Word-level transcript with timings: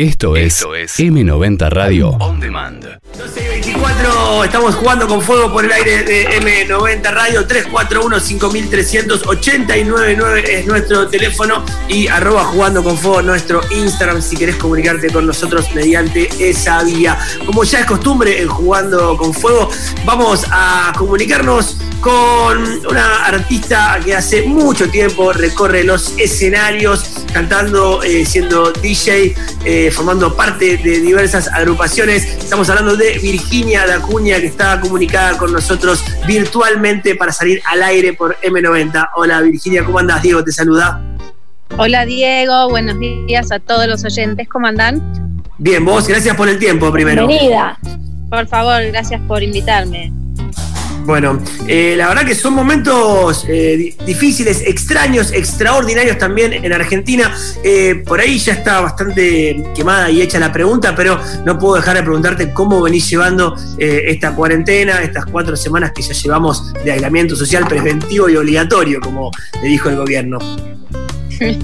Esto 0.00 0.34
es, 0.34 0.64
M90 0.98 1.68
Radio 1.68 2.08
On 2.20 2.40
Demand. 2.40 2.82
12 3.18 3.44
y 3.44 3.48
24, 3.48 4.44
estamos 4.44 4.74
jugando 4.74 5.06
con 5.06 5.20
fuego 5.20 5.52
por 5.52 5.62
el 5.62 5.72
aire 5.72 6.02
de 6.04 6.40
M90 6.40 7.02
Radio 7.12 7.46
341-5389 7.46 10.44
es 10.48 10.66
nuestro 10.66 11.06
teléfono 11.06 11.62
y 11.86 12.08
arroba 12.08 12.44
jugando 12.44 12.82
con 12.82 12.96
fuego 12.96 13.20
nuestro 13.20 13.60
Instagram 13.70 14.22
si 14.22 14.38
querés 14.38 14.56
comunicarte 14.56 15.10
con 15.10 15.26
nosotros 15.26 15.66
mediante 15.74 16.30
esa 16.38 16.82
vía. 16.82 17.18
Como 17.44 17.64
ya 17.64 17.80
es 17.80 17.86
costumbre 17.86 18.40
en 18.40 18.48
jugando 18.48 19.18
con 19.18 19.34
fuego, 19.34 19.68
vamos 20.06 20.46
a 20.50 20.94
comunicarnos 20.96 21.76
con 22.00 22.86
una 22.88 23.26
artista 23.26 23.98
que 24.02 24.14
hace 24.14 24.42
mucho 24.42 24.88
tiempo 24.90 25.32
recorre 25.32 25.84
los 25.84 26.16
escenarios 26.18 27.24
cantando, 27.32 28.02
eh, 28.02 28.24
siendo 28.24 28.72
DJ, 28.72 29.34
eh, 29.64 29.90
formando 29.90 30.34
parte 30.34 30.78
de 30.78 31.00
diversas 31.00 31.48
agrupaciones. 31.48 32.24
Estamos 32.24 32.68
hablando 32.70 32.96
de 32.96 33.18
Virginia 33.18 33.86
Dacuña, 33.86 34.40
que 34.40 34.46
está 34.46 34.80
comunicada 34.80 35.36
con 35.36 35.52
nosotros 35.52 36.02
virtualmente 36.26 37.14
para 37.16 37.32
salir 37.32 37.60
al 37.66 37.82
aire 37.82 38.14
por 38.14 38.36
M90. 38.40 39.10
Hola 39.16 39.40
Virginia, 39.42 39.84
¿cómo 39.84 39.98
andás? 39.98 40.22
Diego 40.22 40.42
te 40.42 40.52
saluda. 40.52 41.02
Hola 41.76 42.04
Diego, 42.06 42.70
buenos 42.70 42.98
días 42.98 43.52
a 43.52 43.58
todos 43.58 43.86
los 43.86 44.04
oyentes, 44.04 44.48
¿cómo 44.48 44.66
andan? 44.66 45.42
Bien, 45.58 45.84
vos, 45.84 46.08
gracias 46.08 46.34
por 46.36 46.48
el 46.48 46.58
tiempo 46.58 46.90
primero. 46.90 47.26
Bienvenida. 47.26 47.78
Por 48.30 48.46
favor, 48.46 48.82
gracias 48.86 49.20
por 49.28 49.42
invitarme. 49.42 50.19
Bueno, 51.04 51.40
eh, 51.66 51.94
la 51.96 52.08
verdad 52.08 52.24
que 52.24 52.34
son 52.34 52.54
momentos 52.54 53.44
eh, 53.48 53.94
difíciles, 54.06 54.62
extraños, 54.66 55.32
extraordinarios 55.32 56.18
también 56.18 56.52
en 56.52 56.72
Argentina. 56.72 57.34
Eh, 57.64 58.02
por 58.06 58.20
ahí 58.20 58.38
ya 58.38 58.52
está 58.52 58.80
bastante 58.80 59.62
quemada 59.74 60.10
y 60.10 60.20
hecha 60.20 60.38
la 60.38 60.52
pregunta, 60.52 60.94
pero 60.94 61.20
no 61.44 61.58
puedo 61.58 61.76
dejar 61.76 61.96
de 61.96 62.02
preguntarte 62.02 62.52
cómo 62.52 62.80
venís 62.82 63.08
llevando 63.08 63.56
esta 63.78 64.34
cuarentena, 64.34 65.02
estas 65.02 65.24
cuatro 65.26 65.56
semanas 65.56 65.92
que 65.92 66.02
ya 66.02 66.12
llevamos 66.12 66.72
de 66.84 66.92
aislamiento 66.92 67.34
social 67.34 67.66
preventivo 67.66 68.28
y 68.28 68.36
obligatorio, 68.36 69.00
como 69.00 69.30
le 69.62 69.68
dijo 69.68 69.88
el 69.88 69.96
gobierno. 69.96 70.38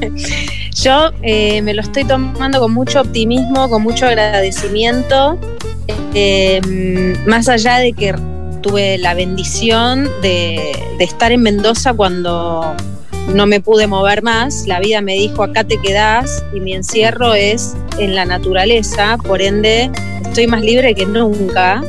Yo 0.82 1.12
me 1.22 1.74
lo 1.74 1.82
estoy 1.82 2.04
tomando 2.04 2.60
con 2.60 2.72
mucho 2.72 3.00
optimismo, 3.00 3.68
con 3.68 3.82
mucho 3.82 4.06
agradecimiento, 4.06 5.38
más 7.26 7.48
allá 7.48 7.78
de 7.78 7.92
que 7.92 8.14
tuve 8.66 8.98
la 8.98 9.14
bendición 9.14 10.08
de, 10.22 10.72
estar 10.98 11.30
en 11.30 11.42
Mendoza 11.42 11.94
cuando 11.94 12.74
no 13.34 13.46
me 13.46 13.60
pude 13.60 13.86
mover 13.86 14.22
más. 14.22 14.66
La 14.66 14.80
vida 14.80 15.00
me 15.00 15.14
dijo, 15.14 15.42
acá 15.42 15.64
te 15.64 15.78
quedás 15.80 16.44
y 16.54 16.60
mi 16.60 16.74
encierro 16.74 17.34
es 17.34 17.76
en 17.98 18.14
la 18.14 18.24
naturaleza, 18.24 19.18
por 19.18 19.40
ende 19.40 19.90
estoy 20.22 20.46
más 20.46 20.62
libre 20.62 20.94
que 20.94 21.06
nunca. 21.06 21.84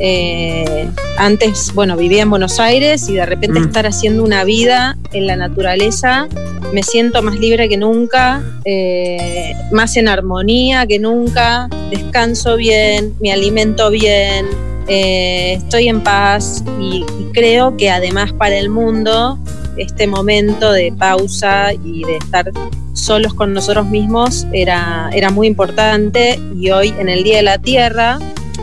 Eh, 0.00 0.88
antes, 1.16 1.72
bueno, 1.74 1.96
vivía 1.96 2.22
en 2.22 2.30
Buenos 2.30 2.60
Aires 2.60 3.08
y 3.08 3.14
de 3.14 3.26
repente 3.26 3.58
mm. 3.58 3.64
estar 3.64 3.86
haciendo 3.86 4.22
una 4.22 4.44
vida 4.44 4.96
en 5.12 5.26
la 5.26 5.34
naturaleza, 5.34 6.28
me 6.72 6.82
siento 6.82 7.22
más 7.22 7.38
libre 7.38 7.68
que 7.68 7.76
nunca, 7.76 8.42
eh, 8.64 9.54
más 9.72 9.96
en 9.96 10.08
armonía 10.08 10.86
que 10.86 10.98
nunca, 10.98 11.68
descanso 11.90 12.56
bien, 12.56 13.14
me 13.20 13.32
alimento 13.32 13.90
bien, 13.90 14.46
eh, 14.88 15.54
estoy 15.54 15.88
en 15.88 16.02
paz 16.02 16.64
y, 16.80 17.04
creo 17.32 17.76
que 17.76 17.90
además 17.90 18.32
para 18.32 18.56
el 18.56 18.68
mundo 18.68 19.38
este 19.76 20.08
momento 20.08 20.72
de 20.72 20.92
pausa 20.92 21.72
y 21.72 22.02
de 22.02 22.16
estar 22.16 22.50
solos 22.94 23.32
con 23.34 23.52
nosotros 23.52 23.86
mismos 23.86 24.44
era, 24.52 25.08
era 25.12 25.30
muy 25.30 25.46
importante 25.46 26.40
y 26.58 26.70
hoy 26.70 26.92
en 26.98 27.08
el 27.08 27.22
Día 27.22 27.36
de 27.36 27.42
la 27.44 27.58
Tierra 27.58 28.18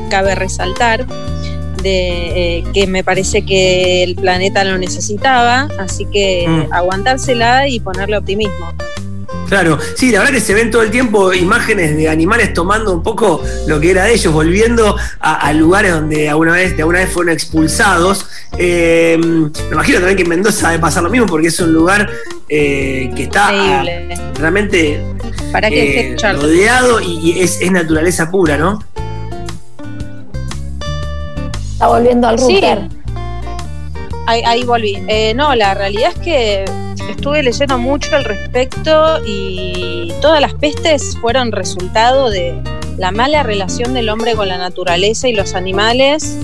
cabe 0.09 0.36
resaltar 0.36 1.06
de, 1.81 2.58
eh, 2.58 2.64
que 2.73 2.88
me 2.88 3.03
parece 3.03 3.46
que 3.46 4.03
el 4.03 4.16
planeta 4.16 4.64
lo 4.66 4.78
necesitaba, 4.78 5.69
así 5.80 6.06
que 6.06 6.46
mm. 6.47 6.74
aguantársela 6.74 7.68
y 7.69 7.80
ponerle 7.80 8.18
optimismo. 8.18 8.74
Claro, 9.47 9.78
sí, 9.95 10.11
la 10.11 10.19
verdad 10.19 10.33
que 10.33 10.39
se 10.39 10.53
ven 10.53 10.72
todo 10.72 10.81
el 10.81 10.91
tiempo 10.91 11.33
imágenes 11.33 11.95
de 11.95 12.09
animales 12.09 12.53
tomando 12.53 12.94
un 12.94 13.03
poco 13.03 13.44
lo 13.67 13.79
que 13.79 13.91
era 13.91 14.06
de 14.06 14.13
ellos, 14.13 14.33
volviendo 14.33 14.95
a, 15.19 15.53
lugares 15.53 15.91
donde 15.91 16.29
alguna 16.29 16.53
vez, 16.53 16.75
de 16.75 16.81
alguna 16.81 17.00
vez 17.00 17.11
fueron 17.11 17.33
expulsados. 17.33 18.28
Eh, 18.57 19.17
me 19.19 19.51
imagino 19.72 20.00
también 20.00 20.17
que 20.17 20.23
en 20.23 20.29
Mendoza 20.29 20.69
debe 20.69 20.81
pasar 20.81 21.03
lo 21.03 21.09
mismo 21.09 21.28
porque 21.28 21.47
es 21.47 21.59
un 21.59 21.73
lugar 21.73 22.09
eh, 22.50 23.11
que 23.16 23.23
está 23.23 23.83
realmente 24.39 25.01
¿Para 25.51 25.67
eh, 25.69 26.16
rodeado 26.19 27.00
y, 27.01 27.39
es, 27.39 27.59
naturaleza 27.72 28.31
pura, 28.31 28.57
¿no? 28.57 28.83
Está 31.73 31.88
volviendo 31.88 32.27
al 32.27 32.38
router. 32.38 32.94
Ahí, 34.28 34.41
ahí 34.46 34.63
volví. 34.63 35.02
no, 35.36 35.56
la 35.56 35.74
realidad 35.74 36.12
es 36.16 36.19
que 36.19 36.66
estuve 37.09 37.44
leyendo 37.44 37.78
mucho 37.78 38.16
al 38.16 38.24
respecto 38.24 39.19
y 39.25 40.13
todas 40.22 40.41
las 40.41 40.53
pestes 40.53 41.18
fueron 41.19 41.52
resultado 41.52 42.30
de 42.30 42.59
la 42.97 43.12
mala 43.12 43.44
relación 43.44 43.94
del 43.94 44.09
hombre 44.09 44.36
con 44.36 44.47
la 44.47 44.58
naturaleza 44.58 45.28
y 45.28 45.34
los 45.34 45.53
animales. 45.53 46.38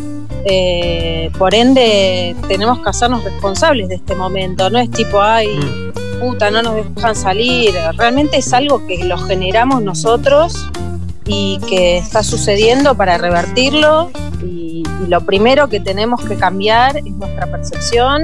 Eh, 0.45 1.29
por 1.37 1.53
ende, 1.53 2.35
tenemos 2.47 2.79
que 2.79 2.89
hacernos 2.89 3.23
responsables 3.23 3.89
de 3.89 3.95
este 3.95 4.15
momento. 4.15 4.69
No 4.69 4.79
es 4.79 4.89
tipo, 4.89 5.21
ay, 5.21 5.47
mm. 5.47 6.19
puta, 6.19 6.49
no 6.51 6.61
nos 6.61 6.95
dejan 6.95 7.15
salir. 7.15 7.73
Realmente 7.97 8.37
es 8.37 8.51
algo 8.53 8.85
que 8.87 9.03
lo 9.03 9.17
generamos 9.17 9.81
nosotros 9.83 10.67
y 11.25 11.59
que 11.67 11.97
está 11.97 12.23
sucediendo 12.23 12.95
para 12.95 13.17
revertirlo. 13.17 14.11
Y, 14.43 14.83
lo 15.07 15.19
primero 15.25 15.67
que 15.67 15.81
tenemos 15.81 16.23
que 16.23 16.37
cambiar 16.37 16.95
es 16.97 17.11
nuestra 17.15 17.45
percepción. 17.47 18.23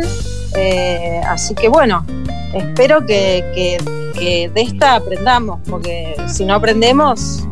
Eh, 0.56 1.19
así 1.28 1.53
que 1.53 1.68
bueno, 1.68 2.06
espero 2.53 3.06
que, 3.06 3.78
de 4.16 4.62
esta 4.62 4.96
aprendamos, 4.96 5.59
porque 5.69 6.16
si 6.28 6.46
no 6.46 6.53
aprendemos 6.56 7.44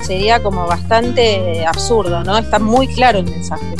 sería 0.00 0.42
como 0.42 0.66
bastante 0.66 1.64
absurdo, 1.64 2.24
¿no? 2.24 2.38
Está 2.38 2.58
muy 2.58 2.88
claro 2.88 3.18
el 3.18 3.26
mensaje. 3.26 3.76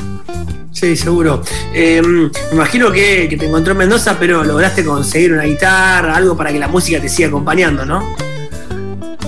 Sí, 0.70 0.94
seguro. 0.94 1.42
Eh, 1.72 2.02
me 2.02 2.30
imagino 2.52 2.92
que, 2.92 3.34
te 3.38 3.46
encontró 3.46 3.72
en 3.72 3.78
Mendoza, 3.78 4.16
pero 4.20 4.44
lograste 4.44 4.84
conseguir 4.84 5.32
una 5.32 5.44
guitarra, 5.44 6.14
algo 6.14 6.36
para 6.36 6.52
que 6.52 6.58
la 6.58 6.68
música 6.68 7.00
te 7.00 7.08
siga 7.08 7.28
acompañando, 7.28 7.86
¿no? 7.86 8.02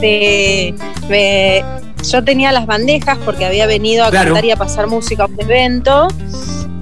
Sí, 0.01 0.75
yo 2.11 2.25
tenía 2.25 2.53
las 2.53 2.67
bandejas 2.67 3.19
porque 3.25 3.45
había 3.45 3.67
venido 3.67 4.05
a 4.05 4.11
cantar 4.11 4.45
y 4.45 4.51
a 4.51 4.57
pasar 4.57 4.87
música 4.87 5.25
a 5.25 5.27
un 5.27 5.41
evento 5.41 6.09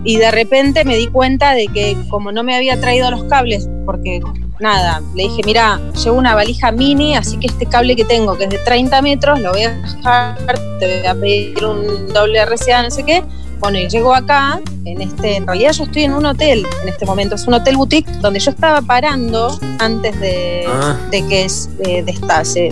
y 0.04 0.18
de 0.18 0.30
repente 0.30 0.84
me 0.84 0.96
di 0.96 1.08
cuenta 1.08 1.52
de 1.52 1.66
que 1.68 1.96
como 2.08 2.30
no 2.30 2.42
me 2.44 2.54
había 2.54 2.80
traído 2.80 3.10
los 3.10 3.24
cables, 3.24 3.68
porque 3.84 4.20
nada, 4.60 5.02
le 5.14 5.24
dije, 5.24 5.42
mira, 5.44 5.80
llevo 6.04 6.16
una 6.16 6.34
valija 6.34 6.70
mini, 6.70 7.16
así 7.16 7.38
que 7.38 7.48
este 7.48 7.66
cable 7.66 7.96
que 7.96 8.04
tengo, 8.04 8.36
que 8.36 8.44
es 8.44 8.50
de 8.50 8.58
30 8.58 9.02
metros, 9.02 9.40
lo 9.40 9.50
voy 9.50 9.62
a 9.62 9.72
dejar, 9.72 10.36
te 10.78 10.98
voy 10.98 11.06
a 11.06 11.14
pedir 11.14 11.64
un 11.64 12.12
doble 12.12 12.44
RCA, 12.44 12.84
no 12.84 12.90
sé 12.90 13.02
qué. 13.02 13.24
Bueno, 13.58 13.78
y 13.78 13.88
llego 13.88 14.14
acá, 14.14 14.60
en 14.84 15.00
este, 15.00 15.36
en 15.36 15.46
realidad 15.46 15.72
yo 15.72 15.84
estoy 15.84 16.04
en 16.04 16.14
un 16.14 16.26
hotel 16.26 16.64
en 16.82 16.88
este 16.88 17.06
momento, 17.06 17.34
es 17.34 17.46
un 17.46 17.54
hotel 17.54 17.76
boutique 17.76 18.08
donde 18.20 18.38
yo 18.38 18.50
estaba 18.50 18.82
parando 18.82 19.58
antes 19.78 20.20
de, 20.20 20.66
ah. 20.68 20.96
de 21.10 21.26
que 21.26 21.46
eh, 21.84 22.02
destase. 22.04 22.70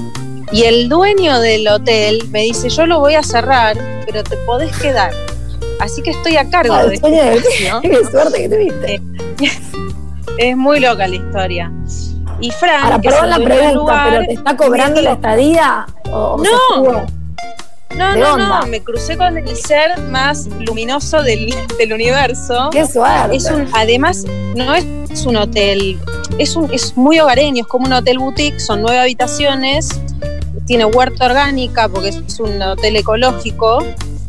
Y 0.54 0.62
el 0.66 0.88
dueño 0.88 1.40
del 1.40 1.66
hotel 1.66 2.28
me 2.30 2.42
dice, 2.42 2.68
yo 2.68 2.86
lo 2.86 3.00
voy 3.00 3.16
a 3.16 3.24
cerrar, 3.24 3.76
pero 4.06 4.22
te 4.22 4.36
podés 4.46 4.70
quedar. 4.78 5.12
Así 5.80 6.00
que 6.00 6.10
estoy 6.10 6.36
a 6.36 6.48
cargo 6.48 6.76
de 6.76 6.94
esto. 6.94 7.08
Qué 7.82 8.04
suerte 8.08 8.42
que 8.42 8.48
tuviste. 8.48 9.02
es 10.38 10.56
muy 10.56 10.78
loca 10.78 11.08
la 11.08 11.16
historia. 11.16 11.72
Y 12.38 12.52
Frank. 12.52 12.84
Ahora, 12.84 13.00
perdón 13.00 13.30
la 13.30 13.38
pregunta, 13.40 14.06
¿pero 14.08 14.26
te 14.26 14.32
está 14.34 14.56
cobrando 14.56 15.02
la 15.02 15.14
estadía? 15.14 15.86
O, 16.12 16.40
no. 16.40 17.04
No, 17.96 18.16
no, 18.16 18.38
no, 18.38 18.66
me 18.68 18.80
crucé 18.80 19.16
con 19.16 19.36
el 19.36 19.56
ser 19.56 20.00
más 20.02 20.46
luminoso 20.46 21.20
del, 21.22 21.52
universo. 21.92 22.70
¡Qué 22.70 22.86
suerte! 22.86 23.34
Es 23.34 23.50
un, 23.50 23.68
además, 23.72 24.24
no 24.54 24.72
es 24.72 25.26
un 25.26 25.36
hotel, 25.36 25.98
es, 26.38 26.54
un, 26.54 26.72
es 26.72 26.96
muy 26.96 27.18
hogareño, 27.18 27.62
es 27.62 27.68
como 27.68 27.86
un 27.86 27.92
hotel 27.92 28.18
boutique, 28.18 28.60
son 28.60 28.82
nueve 28.82 28.98
habitaciones, 28.98 29.88
tiene 30.66 30.84
huerta 30.84 31.26
orgánica 31.26 31.88
porque 31.88 32.08
es 32.08 32.40
un 32.40 32.60
hotel 32.62 32.96
ecológico. 32.96 33.84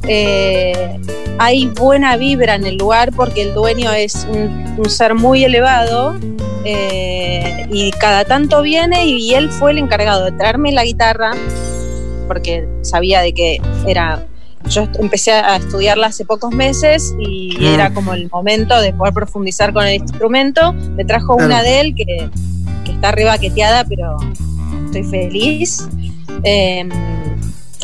Eh, 0.07 0.99
hay 1.37 1.67
buena 1.67 2.15
vibra 2.17 2.55
en 2.55 2.65
el 2.65 2.77
lugar 2.77 3.11
porque 3.15 3.41
el 3.41 3.53
dueño 3.53 3.91
es 3.91 4.27
un, 4.29 4.89
ser 4.89 5.15
muy 5.15 5.43
elevado 5.43 6.15
eh, 6.63 7.65
y 7.71 7.91
cada 7.91 8.23
tanto 8.23 8.61
viene 8.61 9.05
y, 9.05 9.33
él 9.33 9.49
fue 9.49 9.71
el 9.71 9.79
encargado 9.79 10.25
de 10.25 10.31
traerme 10.33 10.71
la 10.71 10.83
guitarra 10.83 11.31
porque 12.27 12.67
sabía 12.81 13.21
de 13.21 13.33
que 13.33 13.61
era 13.87 14.25
yo 14.69 14.87
empecé 14.99 15.31
a 15.31 15.57
estudiarla 15.57 16.07
hace 16.07 16.25
pocos 16.25 16.51
meses 16.51 17.15
y 17.19 17.55
era 17.63 17.93
como 17.93 18.13
el 18.13 18.29
momento 18.29 18.79
de 18.79 18.93
poder 18.93 19.13
profundizar 19.13 19.71
con 19.73 19.85
el 19.85 20.01
instrumento. 20.01 20.73
Me 20.73 21.05
trajo 21.05 21.35
una 21.35 21.61
de 21.61 21.81
él 21.81 21.95
que, 21.95 22.29
que 22.83 22.91
está 22.91 23.11
rebaqueteada, 23.11 23.83
pero 23.85 24.17
estoy 24.85 25.03
feliz. 25.03 25.87
Em, 26.43 26.89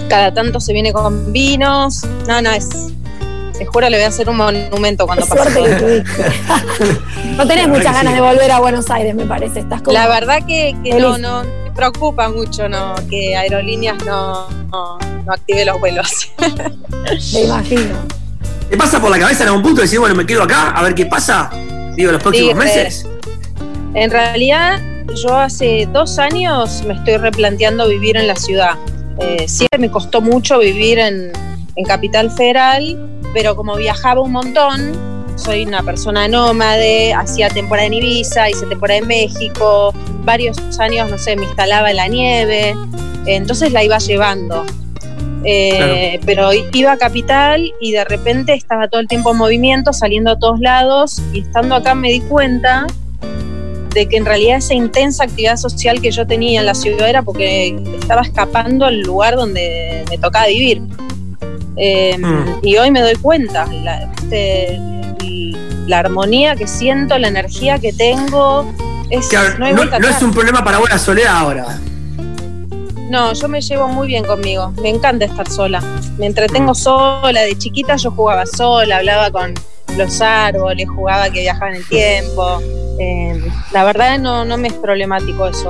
cada 0.09 0.33
tanto 0.33 0.59
se 0.59 0.73
viene 0.73 0.93
con 0.93 1.31
vinos. 1.31 2.03
No, 2.27 2.41
no, 2.41 2.51
es. 2.51 2.67
Te 3.57 3.65
juro, 3.65 3.89
le 3.89 3.97
voy 3.97 4.05
a 4.05 4.07
hacer 4.07 4.27
un 4.27 4.37
monumento 4.37 5.05
cuando 5.05 5.25
pase. 5.27 6.03
no 7.37 7.47
tenés 7.47 7.67
muchas 7.67 7.93
ganas 7.93 8.15
de 8.15 8.21
volver 8.21 8.51
a 8.51 8.59
Buenos 8.59 8.89
Aires, 8.89 9.13
me 9.13 9.25
parece. 9.25 9.59
Estás 9.59 9.81
La 9.85 10.07
verdad 10.07 10.39
que, 10.47 10.73
no, 10.99 11.17
no, 11.17 11.43
me 11.43 11.71
preocupa 11.71 12.29
mucho 12.29 12.67
no, 12.67 12.95
que 13.09 13.35
Aerolíneas 13.35 14.03
no, 14.03 14.49
no, 14.49 14.97
active 15.27 15.65
los 15.65 15.79
vuelos. 15.79 16.31
me 17.33 17.41
imagino. 17.41 17.95
¿Te 18.69 18.77
pasa 18.77 18.99
por 18.99 19.11
la 19.11 19.19
cabeza 19.19 19.43
en 19.43 19.49
algún 19.49 19.63
punto 19.63 19.81
decir, 19.81 19.99
bueno, 19.99 20.15
me 20.15 20.25
quedo 20.25 20.43
acá, 20.43 20.71
a 20.71 20.81
ver 20.81 20.95
qué 20.95 21.05
pasa? 21.05 21.51
Digo, 21.95 22.11
los 22.11 22.23
próximos 22.23 22.55
meses. 22.55 23.05
En 23.93 24.09
realidad, 24.09 24.81
yo 25.15 25.35
hace 25.35 25.87
dos 25.91 26.19
años 26.19 26.83
me 26.85 26.93
estoy 26.93 27.17
replanteando 27.17 27.87
vivir 27.87 28.17
en 28.17 28.27
la 28.27 28.35
ciudad. 28.35 28.75
Eh, 29.19 29.47
siempre 29.47 29.79
me 29.79 29.91
costó 29.91 30.21
mucho 30.21 30.59
vivir 30.59 30.99
en, 30.99 31.31
Capital 31.87 32.29
Federal, 32.29 33.09
pero 33.33 33.55
como 33.55 33.75
viajaba 33.75 34.21
un 34.21 34.33
montón, 34.33 34.91
soy 35.35 35.63
una 35.65 35.81
persona 35.81 36.27
nómade, 36.27 37.11
hacía 37.11 37.49
temporada 37.49 37.87
en 37.87 37.93
Ibiza, 37.93 38.51
hice 38.51 38.67
temporada 38.67 38.99
en 38.99 39.07
México, 39.07 39.91
varios 40.23 40.57
años, 40.79 41.09
no 41.09 41.17
sé, 41.17 41.35
me 41.35 41.45
instalaba 41.45 41.89
en 41.89 41.97
la 41.97 42.07
nieve, 42.07 42.75
entonces 43.25 43.71
la 43.71 43.83
iba 43.83 43.97
llevando. 43.97 44.63
Eh, 45.43 46.19
pero 46.23 46.51
iba 46.53 46.91
a 46.91 46.97
Capital 46.97 47.73
y 47.81 47.93
de 47.93 48.05
repente 48.05 48.53
estaba 48.53 48.87
todo 48.87 49.01
el 49.01 49.07
tiempo 49.07 49.31
en 49.31 49.37
movimiento, 49.37 49.91
saliendo 49.91 50.31
a 50.31 50.37
todos 50.37 50.59
lados 50.59 51.19
y 51.33 51.41
estando 51.41 51.73
acá 51.73 51.95
me 51.95 52.11
di 52.11 52.21
cuenta 52.21 52.85
de 53.93 54.07
que 54.07 54.17
en 54.17 54.25
realidad 54.25 54.57
esa 54.57 54.73
intensa 54.73 55.23
actividad 55.23 55.57
social 55.57 56.01
que 56.01 56.11
yo 56.11 56.25
tenía 56.25 56.61
en 56.61 56.65
la 56.65 56.75
ciudad 56.75 57.09
era 57.09 57.21
porque 57.21 57.75
estaba 57.99 58.21
escapando 58.21 58.85
al 58.85 59.01
lugar 59.01 59.35
donde 59.35 60.05
me 60.09 60.17
tocaba 60.17 60.47
vivir. 60.47 60.81
Em, 61.75 62.21
mm. 62.21 62.59
Y 62.63 62.77
hoy 62.77 62.91
me 62.91 63.01
doy 63.01 63.15
cuenta, 63.15 63.65
la, 63.65 64.11
este, 64.13 64.79
la, 65.87 65.99
armonía 65.99 66.55
que 66.55 66.67
siento, 66.67 67.17
la 67.17 67.27
energía 67.27 67.79
que 67.79 67.91
tengo, 67.93 68.65
es, 69.09 69.29
no, 69.57 70.09
es 70.09 70.21
un 70.21 70.31
problema 70.31 70.63
para 70.63 70.79
vos 70.79 70.89
soledad 71.01 71.35
ahora. 71.35 71.79
No, 73.09 73.33
yo 73.33 73.49
me 73.49 73.59
llevo 73.59 73.89
muy 73.89 74.07
bien 74.07 74.23
conmigo. 74.23 74.71
Me 74.81 74.87
encanta 74.87 75.25
estar 75.25 75.49
sola. 75.49 75.83
Me 76.17 76.27
entretengo 76.27 76.71
mm. 76.71 76.75
sola. 76.75 77.41
De 77.41 77.57
chiquita 77.57 77.97
yo 77.97 78.11
jugaba 78.11 78.45
sola, 78.45 78.97
hablaba 78.97 79.31
con 79.31 79.53
los 79.97 80.21
árboles, 80.21 80.87
jugaba 80.87 81.29
que 81.29 81.41
viajaba 81.41 81.71
en 81.71 81.77
el 81.77 81.87
tiempo. 81.87 82.61
Eh, 83.03 83.41
la 83.71 83.83
verdad 83.83 84.19
no, 84.19 84.45
no 84.45 84.57
me 84.57 84.67
es 84.67 84.75
problemático 84.75 85.47
eso. 85.47 85.69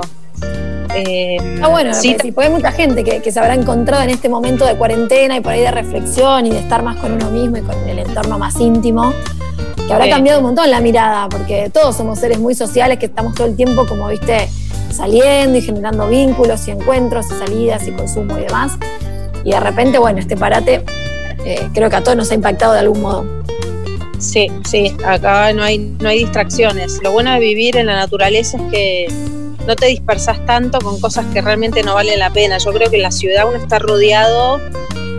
Eh, 0.94 1.58
ah, 1.62 1.68
bueno, 1.68 1.94
sí, 1.94 2.14
porque 2.34 2.48
hay 2.48 2.52
mucha 2.52 2.70
gente 2.72 3.02
que, 3.02 3.32
se 3.32 3.40
habrá 3.40 3.54
encontrado 3.54 4.02
en 4.02 4.10
este 4.10 4.28
momento 4.28 4.66
de 4.66 4.76
cuarentena 4.76 5.38
y 5.38 5.40
por 5.40 5.52
ahí 5.52 5.60
de 5.60 5.70
reflexión 5.70 6.44
y 6.44 6.50
de 6.50 6.58
estar 6.58 6.82
más 6.82 6.98
con 6.98 7.12
uno 7.12 7.30
mismo 7.30 7.56
y 7.56 7.62
con 7.62 7.74
el 7.88 8.00
entorno 8.00 8.38
más 8.38 8.60
íntimo, 8.60 9.14
que 9.86 9.92
habrá 9.94 10.10
cambiado 10.10 10.40
un 10.40 10.46
montón 10.46 10.70
la 10.70 10.80
mirada, 10.80 11.30
porque 11.30 11.70
todos 11.70 11.96
somos 11.96 12.18
seres 12.18 12.38
muy 12.38 12.54
sociales 12.54 12.98
que 12.98 13.06
estamos 13.06 13.34
todo 13.34 13.46
el 13.46 13.56
tiempo, 13.56 13.86
como 13.86 14.08
viste, 14.08 14.50
saliendo 14.90 15.56
y 15.56 15.62
generando 15.62 16.08
vínculos 16.08 16.68
y 16.68 16.72
encuentros 16.72 17.26
y 17.30 17.38
salidas 17.38 17.88
y 17.88 17.92
consumo 17.92 18.36
y 18.36 18.42
demás. 18.42 18.72
Y 19.44 19.52
de 19.52 19.60
repente, 19.60 19.98
bueno, 19.98 20.18
este 20.18 20.36
parate 20.36 20.84
eh, 21.46 21.68
creo 21.72 21.88
que 21.88 21.96
a 21.96 22.02
todos 22.02 22.18
nos 22.18 22.30
ha 22.30 22.34
impactado 22.34 22.74
de 22.74 22.80
algún 22.80 23.00
modo. 23.00 23.24
Sí, 24.22 24.48
sí, 24.64 24.94
acá 25.04 25.52
no 25.52 25.64
hay, 25.64 25.78
no 25.78 26.08
hay 26.08 26.20
distracciones. 26.20 27.00
Lo 27.02 27.10
bueno 27.10 27.32
de 27.32 27.40
vivir 27.40 27.76
en 27.76 27.86
la 27.86 27.96
naturaleza 27.96 28.56
es 28.56 28.62
que 28.70 29.06
no 29.66 29.74
te 29.74 29.86
dispersas 29.86 30.44
tanto 30.46 30.78
con 30.78 31.00
cosas 31.00 31.26
que 31.34 31.42
realmente 31.42 31.82
no 31.82 31.94
valen 31.94 32.20
la 32.20 32.30
pena. 32.30 32.58
Yo 32.58 32.72
creo 32.72 32.88
que 32.88 32.96
en 32.96 33.02
la 33.02 33.10
ciudad 33.10 33.48
uno 33.48 33.58
está 33.58 33.80
rodeado 33.80 34.58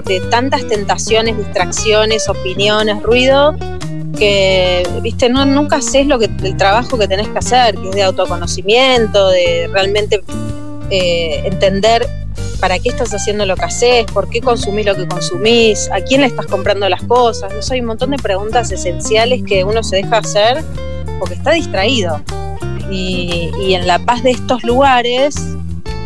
de 0.06 0.22
tantas 0.32 0.66
tentaciones, 0.70 1.38
distracciones, 1.38 2.30
opiniones, 2.30 3.04
ruido, 3.04 3.56
que, 4.18 4.88
viste, 5.02 5.28
no, 5.28 5.46
nunca 5.46 5.78
haces 5.78 6.08
lo 6.08 6.18
que, 6.18 6.30
el 6.42 6.56
trabajo 6.56 6.98
que 6.98 7.08
tenés 7.08 7.28
que 7.28 7.40
hacer, 7.40 7.76
que 7.76 7.90
es 7.90 7.96
de 7.96 8.04
autoconocimiento, 8.04 9.30
de 9.30 9.70
realmente 9.72 10.24
eh, 10.90 11.42
entender 11.44 12.08
para 12.64 12.80
qué 12.80 12.88
estás 12.88 13.14
haciendo 13.14 13.46
lo 13.46 13.58
que 13.58 13.66
haces, 13.66 14.06
por 14.06 14.30
qué 14.30 14.40
consumís 14.40 14.86
lo 14.86 14.96
que 14.96 15.06
consumís, 15.06 15.90
a 15.92 16.00
quién 16.00 16.22
le 16.22 16.28
estás 16.28 16.46
comprando 16.46 16.88
las 16.88 17.04
cosas. 17.04 17.52
No 17.52 17.60
hay 17.74 17.82
un 17.82 17.88
montón 17.88 18.12
de 18.12 18.18
preguntas 18.18 18.72
esenciales 18.72 19.44
que 19.46 19.66
uno 19.66 19.84
se 19.84 19.98
deja 19.98 20.20
hacer 20.20 20.64
porque 21.20 21.34
está 21.34 21.52
distraído. 21.52 22.22
Y, 22.90 23.52
en 23.74 23.86
la 23.86 24.00
paz 24.00 24.24
de 24.24 24.32
estos 24.32 24.64
lugares 24.64 25.36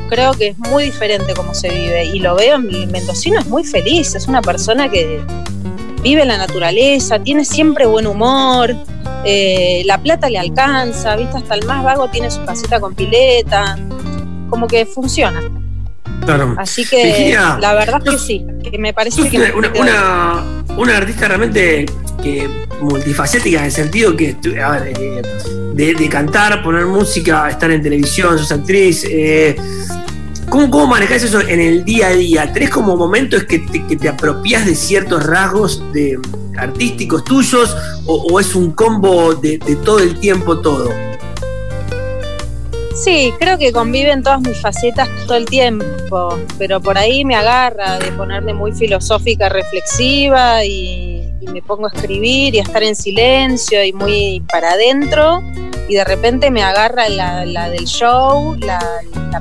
creo 0.10 0.32
que 0.34 0.48
es 0.48 0.58
muy 0.58 0.86
diferente 0.86 1.36
cómo 1.36 1.54
se 1.54 1.70
vive. 1.70 2.06
Y 2.06 2.18
lo 2.22 2.34
veo, 2.34 2.56
el 2.56 2.88
mendocino 2.88 3.40
es 3.40 3.46
muy 3.46 3.64
feliz, 3.64 4.16
es 4.16 4.28
una 4.28 4.42
persona 4.42 4.90
que 4.90 5.22
vive 6.02 6.26
la 6.26 6.40
naturaleza, 6.40 7.20
tiene 7.20 7.46
siempre 7.46 7.86
buen 7.86 8.08
humor, 8.08 8.76
eh, 9.26 9.84
la 9.86 10.00
plata 10.00 10.28
le 10.28 10.40
alcanza, 10.40 11.18
¿viste? 11.18 11.38
hasta 11.38 11.54
el 11.54 11.68
más 11.68 11.84
vago 11.84 12.08
tiene 12.08 12.32
su 12.32 12.44
casita 12.46 12.80
con 12.80 12.96
pileta, 12.96 13.78
como 14.50 14.66
que 14.66 14.88
funciona. 14.88 15.57
Así 16.58 16.86
que 16.86 17.38
la 17.60 17.74
verdad 17.74 18.02
es 18.06 18.12
que 18.12 18.18
sí, 18.18 18.46
que 18.70 18.78
me 18.78 18.94
parece 18.94 19.30
que... 19.30 19.52
Una, 19.52 20.44
una, 20.78 20.98
artista 20.98 21.28
realmente 21.28 21.86
que 22.22 22.50
multifacética 22.82 23.60
en 23.60 23.66
el 23.66 23.72
sentido 23.72 24.16
que, 24.16 24.36
eh, 24.44 25.22
de, 25.74 26.10
cantar, 26.10 26.64
poner 26.64 26.86
música, 26.86 27.50
estar 27.50 27.72
en 27.72 27.82
televisión, 27.82 28.38
sos 28.38 28.52
actriz. 28.52 29.06
Eh, 29.10 29.56
¿Cómo, 30.50 30.70
¿Cómo 30.70 30.88
manejás 30.88 31.24
eso 31.24 31.42
en 31.42 31.60
el 31.60 31.84
día 31.84 32.08
a 32.08 32.12
día? 32.12 32.54
¿Tenés 32.54 32.70
como 32.70 32.96
momentos 32.96 33.44
que 33.44 33.60
te, 33.60 33.86
que 33.86 33.96
te 33.96 34.10
apropias 34.10 34.66
de 34.66 34.76
ciertos 34.76 35.26
rasgos 35.26 35.84
de, 35.94 36.20
artísticos 36.58 37.24
tuyos 37.24 37.76
o, 38.06 38.40
es 38.40 38.56
un 38.56 38.72
combo 38.72 39.36
de, 39.36 39.58
de 39.60 39.76
todo 39.78 40.00
el 40.00 40.20
tiempo 40.20 40.60
todo? 40.60 41.07
Sí, 43.04 43.32
creo 43.40 43.60
que 43.60 43.72
conviven 43.72 44.24
todas 44.24 44.42
mis 44.42 44.60
facetas 44.60 45.08
todo 45.28 45.38
el 45.38 45.46
tiempo, 45.46 46.38
pero 46.58 46.82
por 46.82 46.98
ahí 46.98 47.24
me 47.24 47.36
agarra 47.36 48.00
de 48.00 48.12
ponerme 48.14 48.56
muy 48.56 48.72
filosófica, 48.72 49.50
reflexiva 49.50 50.66
y, 50.66 51.14
me 51.54 51.62
pongo 51.62 51.86
a 51.86 51.90
escribir 51.94 52.56
y 52.56 52.60
a 52.60 52.64
estar 52.64 52.84
en 52.84 52.96
silencio 52.96 53.82
y 53.82 53.94
muy 53.94 54.44
para 54.52 54.72
adentro 54.72 55.42
y 55.88 55.96
de 55.96 56.04
repente 56.04 56.52
me 56.52 56.62
agarra 56.62 57.08
la, 57.08 57.70
del 57.70 57.86
show, 57.86 58.56
la, 58.56 58.82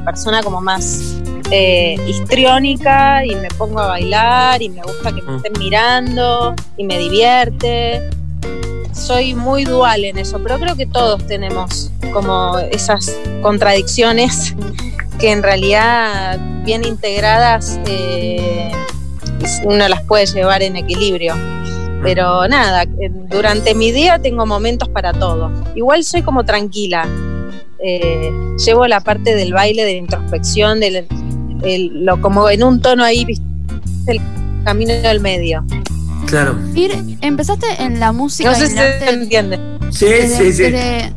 persona 0.04 0.40
como 0.42 0.60
más 0.60 1.16
eh, 1.50 1.96
histriónica 2.06 3.24
y 3.24 3.34
me 3.34 3.48
pongo 3.58 3.80
a 3.80 3.88
bailar 3.88 4.62
y 4.62 4.68
me 4.68 4.82
gusta 4.82 5.12
que 5.12 5.22
me 5.22 5.32
mm. 5.32 5.36
estén 5.36 5.52
mirando 5.58 6.54
y 6.76 6.84
me 6.84 6.98
divierte 6.98 8.08
soy 8.96 9.34
muy 9.34 9.64
dual 9.64 10.04
en 10.04 10.18
eso, 10.18 10.40
pero 10.42 10.58
creo 10.58 10.74
que 10.74 10.86
todos 10.86 11.26
tenemos 11.26 11.90
como 12.12 12.58
esas 12.58 13.14
contradicciones 13.42 14.54
que 15.18 15.30
en 15.30 15.42
realidad 15.42 16.38
bien 16.64 16.84
integradas 16.84 17.78
eh, 17.86 18.72
uno 19.64 19.88
las 19.88 20.02
puede 20.02 20.26
llevar 20.26 20.62
en 20.62 20.76
equilibrio. 20.76 21.34
Pero 22.02 22.46
nada, 22.48 22.84
durante 23.30 23.74
mi 23.74 23.90
día 23.90 24.18
tengo 24.18 24.46
momentos 24.46 24.88
para 24.88 25.12
todo. 25.12 25.50
Igual 25.74 26.04
soy 26.04 26.22
como 26.22 26.44
tranquila. 26.44 27.08
Eh, 27.78 28.32
llevo 28.64 28.86
la 28.86 29.00
parte 29.00 29.34
del 29.34 29.52
baile, 29.52 29.84
de 29.84 29.92
la 29.92 29.98
introspección, 29.98 30.80
del, 30.80 31.06
lo, 32.04 32.20
como 32.20 32.48
en 32.50 32.62
un 32.62 32.80
tono 32.80 33.02
ahí, 33.02 33.26
el 34.06 34.20
camino 34.64 34.92
del 34.94 35.20
medio. 35.20 35.64
Claro. 36.26 36.58
empezaste 37.20 37.66
en 37.78 38.00
la 38.00 38.12
música. 38.12 38.50
No 38.50 38.56
sé 38.56 38.66
si 38.68 38.74
se 38.74 39.10
entiende. 39.10 39.60
Sí, 39.90 40.06
sí, 40.28 40.52
sí. 40.52 40.64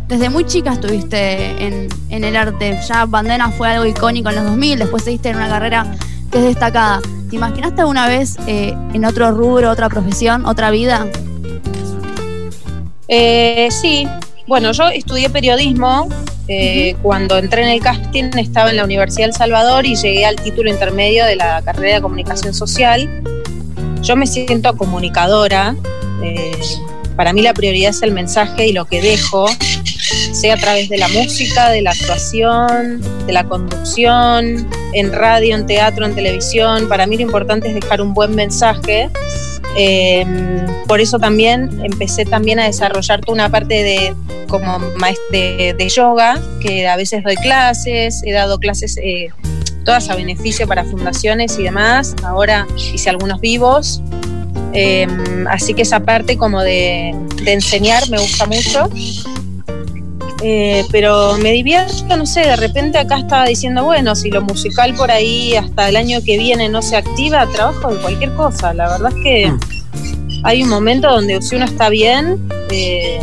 Desde, 0.08 0.30
muy 0.30 0.46
chica 0.46 0.74
estuviste 0.74 1.66
en, 1.66 2.24
el 2.24 2.36
arte. 2.36 2.80
Ya 2.88 3.06
Bandena 3.06 3.52
fue 3.52 3.70
algo 3.70 3.86
icónico 3.86 4.30
en 4.30 4.36
los 4.36 4.46
2000, 4.46 4.80
después 4.80 5.04
seguiste 5.04 5.30
en 5.30 5.38
una 5.38 5.50
carrera 5.50 5.96
que 6.32 6.38
es 6.38 6.44
destacada. 6.46 7.02
¿Te 7.30 7.36
imaginaste 7.36 7.82
alguna 7.82 8.08
vez 8.08 8.38
eh, 8.48 8.74
en 8.94 9.06
otro 9.06 9.32
rubro, 9.32 9.70
otra 9.72 9.90
profesión, 9.90 10.46
otra 10.46 10.72
vida? 10.72 11.08
Eh, 13.08 13.70
sí. 13.72 14.08
Bueno, 14.48 14.72
yo 14.72 14.88
estudié 14.88 15.30
periodismo. 15.30 16.08
Eh, 16.48 16.96
cuando 17.04 17.38
entré 17.38 17.62
en 17.62 17.70
el 17.70 17.80
casting 17.80 18.32
estaba 18.38 18.72
en 18.72 18.78
la 18.78 18.84
Universidad 18.84 19.28
del 19.28 19.36
Salvador 19.36 19.86
y 19.86 19.96
llegué 19.96 20.26
al 20.26 20.36
título 20.36 20.72
intermedio 20.72 21.24
de 21.26 21.36
la 21.36 21.62
carrera 21.62 21.96
de 21.96 22.02
comunicación 22.02 22.56
social 22.56 23.08
yo 24.02 24.16
me 24.16 24.28
siento 24.28 24.76
comunicadora. 24.76 25.76
Eh, 26.24 26.52
para 27.16 27.34
mí 27.34 27.42
la 27.42 27.54
prioridad 27.54 27.90
es 27.90 28.02
el 28.02 28.12
mensaje 28.12 28.68
y 28.68 28.74
lo 28.74 28.86
que 28.86 29.02
dejo, 29.02 29.46
sea 30.32 30.54
a 30.54 30.58
través 30.58 30.90
de 30.90 30.98
la 30.98 31.08
música, 31.10 31.70
de 31.70 31.82
la 31.82 31.92
actuación, 31.92 33.02
de 33.26 33.34
la 33.34 33.44
conducción, 33.44 34.68
en 34.94 35.12
radio, 35.12 35.56
en 35.56 35.66
teatro, 35.66 36.06
en 36.06 36.16
televisión. 36.16 36.88
Para 36.88 37.08
mí 37.08 37.18
lo 37.18 37.24
importante 37.24 37.68
es 37.68 37.76
dejar 37.76 38.02
un 38.02 38.14
buen 38.14 38.36
mensaje. 38.36 39.10
Em, 39.76 40.66
por 40.88 41.00
eso 41.00 41.20
también 41.20 41.70
empecé 41.84 42.26
también 42.26 42.60
a 42.60 42.66
desarrollar 42.66 43.22
toda 43.22 43.34
una 43.34 43.50
parte 43.50 43.84
de 43.84 44.16
como 44.48 44.80
maestre 44.98 45.74
de, 45.78 45.90
yoga, 45.90 46.40
que 46.62 46.88
a 46.88 46.96
veces 46.96 47.24
doy 47.24 47.36
clases, 47.36 48.22
he 48.26 48.32
dado 48.32 48.60
clases 48.60 48.98
eh, 48.98 49.30
todas 49.90 50.08
a 50.12 50.16
beneficio 50.16 50.68
para 50.68 50.84
fundaciones 50.84 51.58
y 51.58 51.64
demás. 51.64 52.14
Ahora 52.24 52.68
hice 52.78 53.10
algunos 53.10 53.42
vivos. 53.42 54.04
Em, 54.72 55.48
así 55.48 55.74
que 55.74 55.82
esa 55.82 56.00
parte 56.02 56.38
como 56.38 56.62
de, 56.62 57.16
enseñar 57.48 58.08
me 58.12 58.20
gusta 58.20 58.46
mucho. 58.46 58.88
Eh, 60.44 60.86
pero 60.92 61.40
me 61.40 61.54
divierto, 61.54 62.16
no 62.16 62.28
sé, 62.28 62.42
de 62.42 62.56
repente 62.56 63.00
acá 63.00 63.18
estaba 63.18 63.48
diciendo, 63.48 63.84
bueno, 63.84 64.16
si 64.16 64.30
lo 64.30 64.44
musical 64.44 64.94
por 64.94 65.10
ahí 65.10 65.56
hasta 65.56 65.90
el 65.90 65.96
año 65.96 66.20
que 66.24 66.38
viene 66.38 66.70
no 66.70 66.84
se 66.84 66.96
activa, 66.96 67.48
trabajo 67.48 67.92
de 67.92 68.00
cualquier 68.00 68.32
cosa. 68.36 68.76
La 68.76 68.90
verdad 68.90 69.12
es 69.18 69.24
que 69.24 69.48
mm. 69.48 69.60
hay 70.44 70.62
un 70.62 70.70
momento 70.70 71.10
donde 71.10 71.42
si 71.42 71.56
uno 71.56 71.66
está 71.66 71.90
bien, 71.90 72.48
eh, 72.70 73.20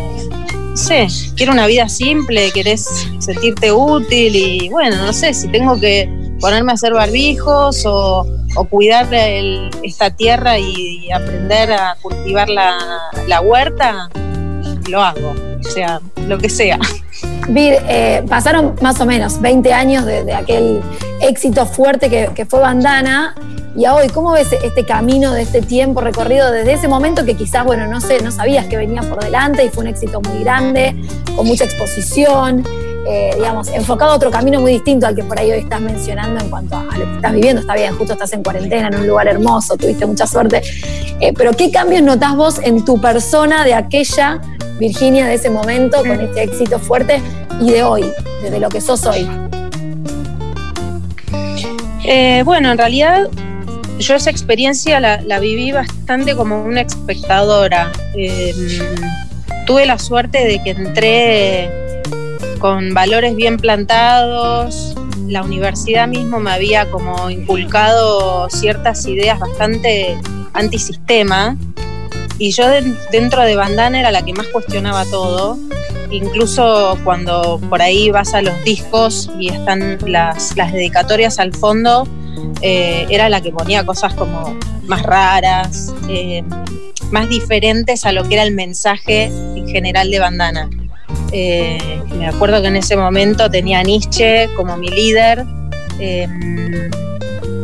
no 0.50 0.76
sé, 0.76 1.06
quiero 1.37 1.52
una 1.52 1.68
vida 1.68 1.88
simple, 1.88 2.50
querés 2.50 3.06
sentirte 3.20 3.70
útil 3.70 4.35
y 4.35 4.68
bueno, 4.68 4.96
no 4.96 5.12
sé, 5.12 5.32
si 5.32 5.46
tengo 5.46 5.78
que 5.78 6.25
ponerme 6.40 6.73
a 6.73 6.75
hacer 6.75 6.93
barbijos 6.93 7.85
o, 7.87 8.26
cuidar 8.71 9.09
esta 9.83 10.11
tierra 10.11 10.59
y, 10.59 11.11
aprender 11.12 11.73
a 11.73 11.97
cultivar 12.00 12.49
la, 12.49 13.40
huerta, 13.40 14.09
lo 14.88 15.02
hago, 15.02 15.35
o 15.61 15.71
sea, 15.71 16.00
lo 16.26 16.38
que 16.38 16.49
sea. 16.49 16.78
Vir, 17.49 17.76
eh, 17.88 18.25
pasaron 18.28 18.75
más 18.81 19.00
o 19.00 19.07
menos 19.07 19.40
20 19.40 19.73
años 19.73 20.05
de, 20.05 20.33
aquel 20.33 20.81
éxito 21.21 21.66
fuerte 21.66 22.11
que, 22.11 22.31
que, 22.35 22.45
fue 22.45 22.61
Bandana 22.61 23.35
y 23.76 23.85
a 23.85 23.95
hoy, 23.95 24.09
¿cómo 24.09 24.33
ves 24.33 24.50
este 24.52 24.87
camino 24.87 25.35
de 25.35 25.43
este 25.43 25.61
tiempo 25.61 26.00
recorrido 26.00 26.50
desde 26.50 26.73
ese 26.73 26.88
momento 26.88 27.26
que 27.26 27.35
quizás, 27.35 27.62
bueno, 27.64 27.87
no 27.87 28.00
sé, 28.00 28.23
no 28.23 28.33
sabías 28.33 28.66
que 28.66 28.78
venía 28.78 29.02
por 29.02 29.23
delante 29.23 29.66
y 29.66 29.69
fue 29.69 29.85
un 29.85 29.88
éxito 29.88 30.23
muy 30.23 30.43
grande, 30.43 30.97
con 31.37 31.47
mucha 31.47 31.64
exposición, 31.64 32.64
eh, 33.09 33.31
digamos, 33.37 33.69
enfocado 33.69 34.13
a 34.13 34.17
otro 34.17 34.31
camino 34.31 34.61
muy 34.61 34.73
distinto 34.73 35.07
al 35.07 35.15
que 35.15 35.23
por 35.23 35.39
ahí 35.39 35.53
hoy 35.53 35.61
estás 35.61 35.81
mencionando 35.81 36.43
en 36.43 36.51
cuanto 36.51 36.77
a 36.77 36.99
lo 36.99 37.05
que 37.05 37.17
estás 37.17 37.33
viviendo? 37.33 37.61
Está 37.61 37.75
bien, 37.75 37.97
justo 37.97 38.15
estás 38.15 38.33
en 38.33 38.43
cuarentena, 38.43 38.89
en 38.89 38.97
un 38.97 39.07
lugar 39.07 39.29
hermoso, 39.29 39.77
tuviste 39.77 40.07
mucha 40.07 40.27
suerte, 40.27 40.63
eh, 41.21 41.33
pero 41.37 41.53
¿qué 41.53 41.71
cambios 41.71 42.03
notás 42.03 42.37
vos 42.37 42.59
en 42.59 42.85
tu 42.85 43.01
persona 43.01 43.65
de 43.65 43.75
aquella 43.75 44.41
Virginia 44.79 45.27
de 45.27 45.35
ese 45.35 45.51
momento 45.51 45.99
con 45.99 46.21
este 46.21 46.43
éxito 46.43 46.79
fuerte 46.79 47.23
y 47.61 47.71
de 47.71 47.83
hoy, 47.85 48.11
desde 48.43 48.59
lo 48.59 48.69
que 48.69 48.81
sos 48.81 49.07
hoy? 49.07 49.29
Eh, 52.05 52.43
bueno, 52.45 52.73
en 52.73 52.79
realidad 52.79 53.29
yo 53.99 54.15
esa 54.15 54.31
experiencia 54.31 55.01
la, 55.01 55.39
viví 55.39 55.73
bastante 55.73 56.35
como 56.37 56.63
una 56.63 56.83
espectadora. 56.83 57.93
Tuve 59.67 59.87
la 59.87 59.99
suerte 59.99 60.47
de 60.47 60.63
que 60.63 60.71
entré 60.71 61.86
con 62.59 62.95
valores 62.95 63.37
bien 63.37 63.57
plantados, 63.57 64.95
la 65.27 65.43
universidad 65.43 66.09
mismo 66.09 66.39
me 66.39 66.53
había 66.53 66.91
como 66.91 67.31
inculcado 67.31 68.49
ciertas 68.51 69.07
ideas 69.07 69.39
bastante 69.39 70.19
antisistema. 70.53 71.57
Y 72.39 72.51
yo 72.53 72.65
dentro 73.11 73.43
de 73.43 73.57
Bandana 73.57 74.01
era 74.01 74.11
la 74.11 74.23
que 74.23 74.35
más 74.35 74.47
cuestionaba 74.49 75.05
todo, 75.07 75.59
incluso 76.11 76.99
cuando 77.03 77.59
por 77.71 77.81
ahí 77.81 78.11
vas 78.11 78.35
a 78.35 78.43
los 78.43 78.63
discos 78.63 79.31
y 79.39 79.49
están 79.49 79.99
las, 80.07 80.55
dedicatorias 80.55 81.39
al 81.39 81.55
fondo, 81.55 82.07
eh, 82.61 83.07
era 83.09 83.29
la 83.29 83.41
que 83.41 83.53
ponía 83.53 83.87
cosas 83.87 84.15
como 84.15 84.59
más 84.87 85.03
raras, 85.03 85.95
eh, 86.09 86.43
más 87.11 87.29
diferentes 87.29 88.05
a 88.05 88.13
lo 88.13 88.29
que 88.29 88.35
era 88.35 88.43
el 88.43 88.55
mensaje 88.55 89.25
en 89.25 89.67
general 89.69 90.11
de 90.11 90.19
Bandana. 90.19 90.69
Eh, 91.38 92.00
me 92.16 92.28
acuerdo 92.28 92.62
que 92.62 92.69
en 92.69 92.76
ese 92.76 92.97
momento 92.97 93.50
tenía 93.50 93.81
a 93.81 93.83
Nietzsche 93.83 94.49
como 94.57 94.76
mi 94.78 94.88
líder. 94.88 95.45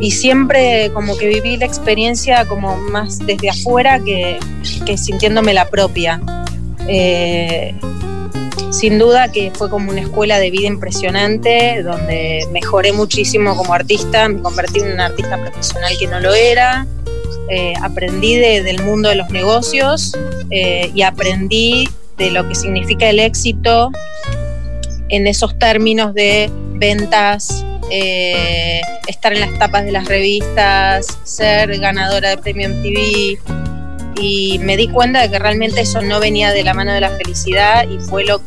Y 0.01 0.11
siempre 0.11 0.91
como 0.93 1.17
que 1.17 1.29
viví 1.29 1.57
la 1.57 1.65
experiencia 1.65 2.45
como 2.45 2.77
más 2.77 3.19
desde 3.19 3.49
afuera 3.49 3.99
que, 4.01 4.39
sintiéndome 4.97 5.55
la 5.55 5.69
propia. 5.71 6.21
Sin 8.71 8.99
duda 8.99 9.31
que 9.31 9.51
fue 9.55 9.71
como 9.71 9.91
una 9.91 10.01
escuela 10.01 10.39
de 10.39 10.51
vida 10.51 10.67
impresionante, 10.67 11.83
donde 11.83 12.47
mejoré 12.53 12.93
muchísimo 12.93 13.57
como 13.57 13.73
artista, 13.73 14.29
me 14.29 14.41
convertí 14.41 14.81
en 14.81 14.93
una 14.93 15.07
artista 15.07 15.37
profesional 15.39 15.93
que 15.99 16.07
no 16.09 16.21
lo 16.21 16.35
era, 16.35 16.87
eh, 17.51 17.75
aprendí 17.83 18.37
del 18.37 18.83
mundo 18.83 19.11
de 19.11 19.17
los 19.17 19.29
negocios 19.31 20.17
eh, 20.51 20.91
y 20.95 21.03
aprendí 21.03 21.87
de 22.23 22.31
lo 22.31 22.49
que 22.49 22.55
significa 22.55 23.09
el 23.11 23.19
éxito 23.19 23.91
en 25.09 25.27
esos 25.27 25.59
términos 25.59 26.15
de 26.15 26.51
ventas, 26.75 27.65
eh, 27.91 28.81
estar 29.09 29.33
en 29.33 29.41
las 29.41 29.59
tapas 29.59 29.85
de 29.85 29.93
las 29.93 30.07
revistas, 30.07 31.19
ser 31.25 31.79
ganadora 31.81 32.31
de 32.31 32.39
premio 32.39 32.69
MTV, 32.69 33.39
y 34.21 34.61
me 34.61 34.77
di 34.77 34.87
cuenta 34.87 35.21
de 35.21 35.31
que 35.31 35.39
realmente 35.41 35.81
eso 35.81 36.01
no 36.01 36.21
venía 36.21 36.53
de 36.53 36.63
la 36.63 36.75
mano 36.75 36.93
de 36.93 37.01
la 37.01 37.11
felicidad 37.11 37.89
y 37.89 37.99
fue 37.99 38.25
lo, 38.25 38.41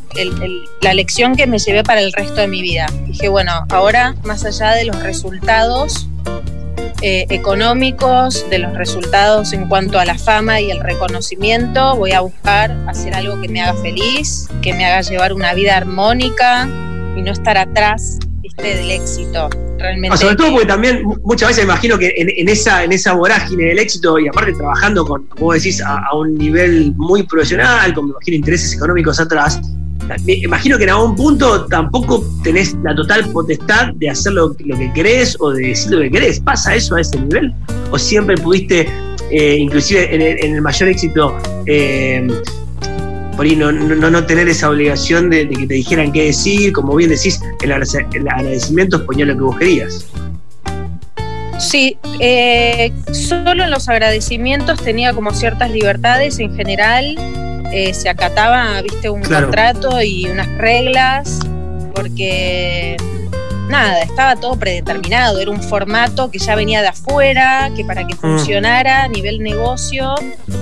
la 0.81 0.93
lección 0.93 1.35
que 1.35 1.45
me 1.45 1.59
llevé 1.59 1.83
para 1.83 1.99
el 1.99 2.13
resto 2.13 2.35
de 2.35 2.47
mi 2.47 2.61
vida. 2.61 2.87
Dije, 3.07 3.27
bueno, 3.27 3.65
ahora 3.69 4.15
más 4.23 4.45
allá 4.45 4.71
de 4.71 4.85
los 4.85 5.03
resultados 5.03 6.07
eh, 7.07 7.27
económicos, 7.29 8.49
de 8.49 8.57
los 8.57 8.73
resultados 8.73 9.53
en 9.53 9.67
cuanto 9.67 9.99
a 9.99 10.05
la 10.05 10.17
fama 10.17 10.59
y 10.59 10.71
el 10.71 10.79
reconocimiento, 10.79 11.95
voy 11.95 12.13
a 12.13 12.21
buscar 12.21 12.75
hacer 12.87 13.13
algo 13.13 13.39
que 13.39 13.47
me 13.47 13.61
haga 13.61 13.79
feliz, 13.79 14.49
que 14.63 14.73
me 14.73 14.85
haga 14.85 15.01
llevar 15.01 15.31
una 15.31 15.53
vida 15.53 15.77
armónica 15.77 16.67
y 17.15 17.21
no 17.21 17.31
estar 17.31 17.59
atrás 17.59 18.17
del 18.57 18.89
éxito. 18.89 19.49
Realmente. 19.77 20.17
sobre 20.17 20.35
todo 20.35 20.51
porque 20.51 20.65
también 20.65 21.03
muchas 21.23 21.49
veces 21.49 21.65
imagino 21.65 21.99
que 21.99 22.11
en, 22.17 22.49
esa, 22.49 22.83
en 22.83 22.91
esa 22.91 23.13
vorágine 23.13 23.65
del 23.65 23.77
éxito 23.77 24.17
y 24.17 24.27
aparte 24.27 24.53
trabajando 24.53 25.05
con, 25.05 25.27
como 25.27 25.53
decís, 25.53 25.83
a, 25.85 26.01
un 26.15 26.33
nivel 26.35 26.95
muy 26.95 27.21
profesional, 27.21 27.93
con 27.93 28.05
me 28.05 28.11
imagino 28.13 28.37
intereses 28.37 28.73
económicos 28.73 29.19
atrás, 29.19 29.61
me 30.23 30.33
imagino 30.33 30.77
que 30.77 30.83
en 30.83 30.89
algún 30.91 31.15
punto 31.15 31.65
tampoco 31.65 32.23
tenés 32.43 32.75
la 32.83 32.93
total 32.95 33.29
potestad 33.31 33.93
de 33.95 34.09
hacer 34.09 34.33
lo, 34.33 34.55
que 34.55 34.91
querés 34.93 35.35
o 35.39 35.51
de 35.51 35.67
decir 35.67 35.91
lo 35.91 36.01
que 36.01 36.11
querés. 36.11 36.39
¿Pasa 36.39 36.75
eso 36.75 36.95
a 36.95 37.01
ese 37.01 37.19
nivel? 37.19 37.53
¿O 37.91 37.97
siempre 37.97 38.37
pudiste, 38.37 38.87
eh, 39.31 39.57
inclusive 39.57 40.13
en 40.13 40.53
el, 40.55 40.61
mayor 40.61 40.89
éxito, 40.89 41.35
eh, 41.65 42.27
por 43.35 43.45
ahí 43.45 43.55
no, 43.55 43.71
no, 43.71 44.25
tener 44.25 44.47
esa 44.47 44.69
obligación 44.69 45.29
de, 45.29 45.49
que 45.49 45.67
te 45.67 45.73
dijeran 45.73 46.11
qué 46.11 46.25
decir, 46.25 46.71
como 46.71 46.95
bien 46.95 47.09
decís, 47.09 47.41
el, 47.61 47.71
agradecimiento 47.71 48.97
es 48.97 49.03
poner 49.03 49.27
lo 49.27 49.33
que 49.35 49.41
vos 49.41 49.57
querías. 49.57 50.05
Sí, 51.59 51.97
eh, 52.19 52.91
solo 53.11 53.63
en 53.63 53.71
los 53.71 53.89
agradecimientos 53.89 54.81
tenía 54.81 55.13
como 55.13 55.33
ciertas 55.33 55.71
libertades 55.71 56.39
en 56.39 56.55
general, 56.55 57.15
eh, 57.71 57.93
se 57.93 58.09
acataba, 58.09 58.81
viste, 58.81 59.09
un 59.09 59.21
contrato 59.21 60.01
y 60.01 60.27
unas 60.27 60.47
reglas, 60.57 61.39
porque 61.93 62.97
nada, 63.69 64.01
estaba 64.01 64.35
todo 64.35 64.57
predeterminado, 64.57 65.39
era 65.39 65.51
un 65.51 65.61
formato 65.61 66.29
que 66.29 66.39
ya 66.39 66.55
venía 66.55 66.81
de 66.81 66.87
afuera, 66.89 67.71
que 67.75 67.83
para 67.83 68.05
que 68.05 68.15
mm. 68.15 68.17
funcionara 68.17 69.03
a 69.03 69.07
nivel 69.07 69.41
negocio 69.41 70.15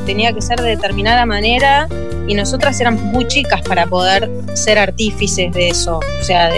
tenía 0.06 0.34
que 0.34 0.42
ser 0.42 0.62
de 0.62 0.70
determinada 0.70 1.26
manera 1.26 1.88
y 2.28 2.34
nosotras 2.34 2.80
éramos 2.80 3.04
muy 3.04 3.28
chicas 3.28 3.62
para 3.62 3.86
poder 3.86 4.30
ser 4.54 4.80
artífices 4.80 5.52
de 5.52 5.70
eso. 5.70 6.00
O 6.20 6.24
sea, 6.24 6.52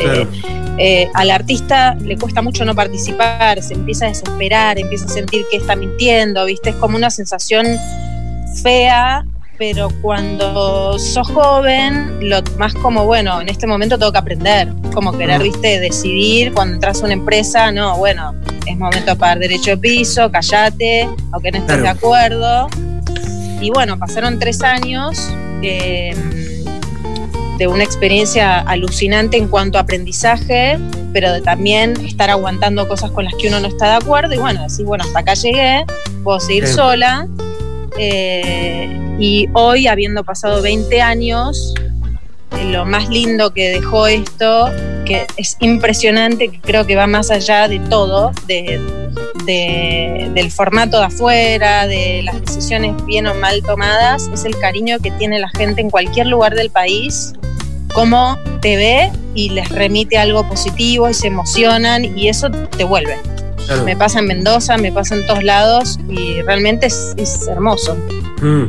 eh, 0.77 1.09
al 1.13 1.31
artista 1.31 1.95
le 1.95 2.17
cuesta 2.17 2.41
mucho 2.41 2.65
no 2.65 2.75
participar, 2.75 3.61
se 3.61 3.73
empieza 3.73 4.05
a 4.05 4.09
desesperar, 4.09 4.77
empieza 4.77 5.05
a 5.05 5.09
sentir 5.09 5.45
que 5.49 5.57
está 5.57 5.75
mintiendo, 5.75 6.45
¿viste? 6.45 6.71
Es 6.71 6.75
como 6.75 6.97
una 6.97 7.09
sensación 7.09 7.65
fea 8.61 9.25
pero 9.57 9.89
cuando 10.01 10.99
sos 10.99 11.27
joven, 11.29 12.29
lo 12.29 12.41
más 12.57 12.73
como, 12.75 13.05
bueno, 13.05 13.41
en 13.41 13.49
este 13.49 13.67
momento 13.67 13.97
tengo 13.97 14.11
que 14.11 14.17
aprender, 14.17 14.69
como 14.93 15.17
querer, 15.17 15.41
viste, 15.41 15.79
decidir 15.79 16.53
cuando 16.53 16.75
entras 16.75 17.01
a 17.01 17.05
una 17.05 17.13
empresa, 17.13 17.71
no, 17.71 17.97
bueno, 17.97 18.33
es 18.65 18.77
momento 18.77 19.11
de 19.11 19.15
pagar 19.15 19.39
derecho 19.39 19.71
de 19.71 19.77
piso, 19.77 20.29
callate, 20.31 21.09
aunque 21.31 21.51
no 21.51 21.59
estés 21.59 21.81
de 21.81 21.87
acuerdo. 21.87 22.67
Y 23.61 23.69
bueno, 23.69 23.97
pasaron 23.97 24.39
tres 24.39 24.61
años 24.61 25.31
em, 25.61 26.17
de 27.57 27.67
una 27.67 27.83
experiencia 27.83 28.59
alucinante 28.59 29.37
en 29.37 29.47
cuanto 29.47 29.77
a 29.77 29.81
aprendizaje, 29.81 30.77
pero 31.13 31.31
de 31.31 31.41
también 31.41 31.93
estar 32.05 32.29
aguantando 32.29 32.87
cosas 32.87 33.11
con 33.11 33.23
las 33.23 33.33
que 33.35 33.47
uno 33.47 33.61
no 33.61 33.67
está 33.67 33.91
de 33.91 33.95
acuerdo 33.95 34.33
y 34.33 34.37
bueno, 34.37 34.63
decir, 34.63 34.85
bueno, 34.85 35.05
hasta 35.05 35.19
acá 35.19 35.33
llegué, 35.33 35.85
puedo 36.23 36.39
seguir 36.41 36.67
sola. 36.67 37.27
Eh, 37.97 38.99
y 39.19 39.47
hoy, 39.53 39.87
habiendo 39.87 40.23
pasado 40.23 40.61
20 40.61 41.01
años, 41.01 41.73
eh, 42.51 42.65
lo 42.71 42.85
más 42.85 43.09
lindo 43.09 43.53
que 43.53 43.69
dejó 43.69 44.07
esto, 44.07 44.69
que 45.05 45.27
es 45.37 45.57
impresionante, 45.59 46.49
que 46.49 46.59
creo 46.59 46.85
que 46.85 46.95
va 46.95 47.07
más 47.07 47.31
allá 47.31 47.67
de 47.67 47.79
todo, 47.79 48.31
de, 48.47 48.81
del 49.45 50.51
formato 50.51 50.99
de 50.99 51.05
afuera, 51.05 51.87
de 51.87 52.21
las 52.23 52.41
decisiones 52.41 52.93
bien 53.05 53.27
o 53.27 53.35
mal 53.35 53.61
tomadas, 53.63 54.29
es 54.33 54.45
el 54.45 54.57
cariño 54.57 54.99
que 54.99 55.11
tiene 55.11 55.39
la 55.39 55.49
gente 55.49 55.81
en 55.81 55.89
cualquier 55.89 56.27
lugar 56.27 56.55
del 56.55 56.69
país 56.69 57.33
cómo 57.95 58.37
te 58.61 58.75
ve 58.75 59.11
y 59.33 59.49
les 59.49 59.69
remite 59.69 60.17
algo 60.17 60.47
positivo 60.47 61.09
y 61.09 61.13
se 61.13 61.27
emocionan 61.27 62.17
y 62.17 62.27
eso 62.27 62.51
te 62.51 62.83
vuelve. 62.83 63.17
Me 63.85 63.95
pasa 63.95 64.19
en 64.19 64.27
Mendoza, 64.27 64.77
me 64.77 64.91
pasa 64.91 65.15
en 65.15 65.25
todos 65.25 65.43
lados 65.43 65.99
y 66.09 66.41
realmente 66.41 66.87
es, 66.87 67.47
hermoso. 67.49 67.95
Mm. 68.41 68.65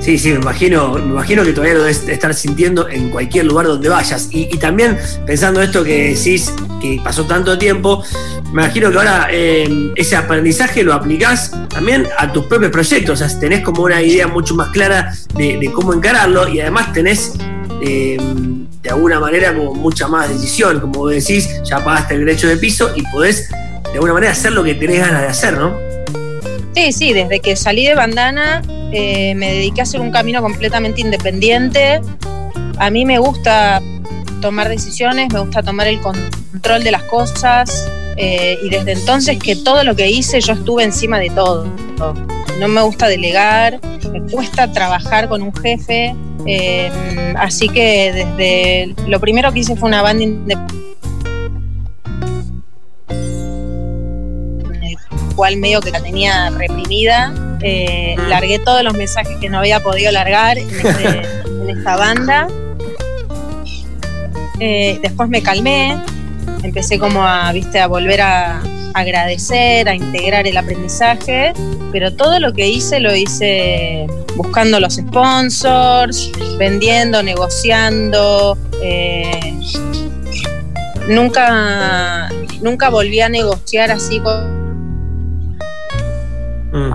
Sí, 0.00 0.18
sí, 0.18 0.30
me 0.30 0.36
imagino, 0.36 0.92
me 0.92 1.00
imagino 1.00 1.42
que 1.42 1.52
todavía 1.52 1.74
lo 1.74 1.80
debes 1.80 2.06
estar 2.08 2.32
sintiendo 2.34 2.88
en 2.88 3.10
cualquier 3.10 3.46
lugar 3.46 3.66
donde 3.66 3.88
vayas. 3.88 4.28
Y, 4.30 4.46
también 4.58 4.98
pensando 5.26 5.60
esto 5.60 5.82
que 5.82 6.14
decís, 6.14 6.52
que 6.80 7.00
pasó 7.02 7.24
tanto 7.24 7.58
tiempo, 7.58 8.04
me 8.52 8.62
imagino 8.62 8.90
que 8.90 8.98
ahora 8.98 9.28
eh, 9.30 9.92
ese 9.96 10.14
aprendizaje 10.14 10.84
lo 10.84 10.92
aplicás 10.92 11.50
también 11.70 12.06
a 12.18 12.32
tus 12.32 12.44
propios 12.44 12.70
proyectos. 12.70 13.20
O 13.20 13.28
sea, 13.28 13.40
tenés 13.40 13.62
como 13.62 13.82
una 13.82 14.00
idea 14.00 14.28
mucho 14.28 14.54
más 14.54 14.68
clara 14.68 15.12
de, 15.34 15.70
cómo 15.74 15.92
encararlo 15.92 16.46
y 16.46 16.60
además 16.60 16.92
tenés 16.92 17.32
eh, 17.82 18.16
de 18.82 18.90
alguna 18.90 19.18
manera 19.18 19.54
como 19.54 19.74
mucha 19.74 20.06
más 20.06 20.28
decisión. 20.28 20.78
Como 20.78 21.08
decís, 21.08 21.48
ya 21.64 21.82
pagaste 21.82 22.14
el 22.14 22.20
derecho 22.20 22.46
de 22.46 22.58
piso 22.58 22.90
y 22.94 23.02
podés 23.10 23.48
de 23.88 23.94
alguna 23.94 24.14
manera 24.14 24.32
hacer 24.32 24.52
lo 24.52 24.62
que 24.64 24.74
tenés 24.74 25.00
ganas 25.00 25.22
de 25.22 25.28
hacer, 25.28 25.58
¿no? 25.58 25.76
Sí, 26.74 26.92
sí, 26.92 27.12
desde 27.12 27.40
que 27.40 27.56
salí 27.56 27.86
de 27.86 27.94
bandana 27.94 28.62
eh, 28.92 29.34
me 29.34 29.50
dediqué 29.50 29.80
a 29.80 29.84
hacer 29.84 30.00
un 30.00 30.10
camino 30.10 30.42
completamente 30.42 31.00
independiente. 31.00 32.00
A 32.78 32.90
mí 32.90 33.04
me 33.04 33.18
gusta 33.18 33.82
tomar 34.40 34.68
decisiones, 34.68 35.32
me 35.32 35.40
gusta 35.40 35.62
tomar 35.62 35.86
el 35.86 36.00
control 36.00 36.84
de 36.84 36.90
las 36.90 37.02
cosas 37.04 37.88
eh, 38.16 38.58
y 38.62 38.68
desde 38.68 38.92
entonces 38.92 39.38
que 39.38 39.56
todo 39.56 39.82
lo 39.84 39.96
que 39.96 40.08
hice 40.08 40.40
yo 40.40 40.52
estuve 40.52 40.84
encima 40.84 41.18
de 41.18 41.30
todo. 41.30 41.66
No 42.60 42.68
me 42.68 42.82
gusta 42.82 43.08
delegar, 43.08 43.80
me 44.12 44.20
cuesta 44.30 44.70
trabajar 44.70 45.28
con 45.28 45.42
un 45.42 45.54
jefe, 45.54 46.14
eh, 46.46 46.90
así 47.36 47.68
que 47.68 48.12
desde 48.12 48.94
lo 49.08 49.20
primero 49.20 49.52
que 49.52 49.60
hice 49.60 49.76
fue 49.76 49.88
una 49.88 50.02
banda 50.02 50.24
independiente 50.24 50.85
cual 55.36 55.56
medio 55.58 55.80
que 55.80 55.90
la 55.90 56.02
tenía 56.02 56.50
reprimida. 56.50 57.32
Eh, 57.62 58.16
largué 58.28 58.58
todos 58.58 58.82
los 58.82 58.94
mensajes 58.94 59.36
que 59.38 59.48
no 59.48 59.58
había 59.58 59.80
podido 59.80 60.10
largar 60.10 60.58
en, 60.58 60.68
este, 60.68 61.22
esta 61.68 61.96
banda. 61.96 62.48
Eh, 64.58 64.98
después 65.02 65.28
me 65.28 65.42
calmé, 65.42 65.98
empecé 66.62 66.98
como 66.98 67.22
a, 67.22 67.52
viste, 67.52 67.78
a 67.78 67.86
volver 67.86 68.22
a 68.22 68.62
agradecer, 68.94 69.88
a 69.88 69.94
integrar 69.94 70.46
el 70.46 70.56
aprendizaje, 70.56 71.52
pero 71.92 72.14
todo 72.14 72.40
lo 72.40 72.54
que 72.54 72.66
hice 72.66 72.98
lo 72.98 73.14
hice 73.14 74.06
buscando 74.36 74.80
los 74.80 74.94
sponsors, 74.94 76.30
vendiendo, 76.58 77.22
negociando. 77.22 78.56
Eh, 78.82 79.54
nunca, 81.08 82.30
nunca 82.62 82.88
volví 82.88 83.20
a 83.20 83.28
negociar 83.28 83.90
así 83.90 84.18
con 84.20 84.55
Mm. 86.76 86.92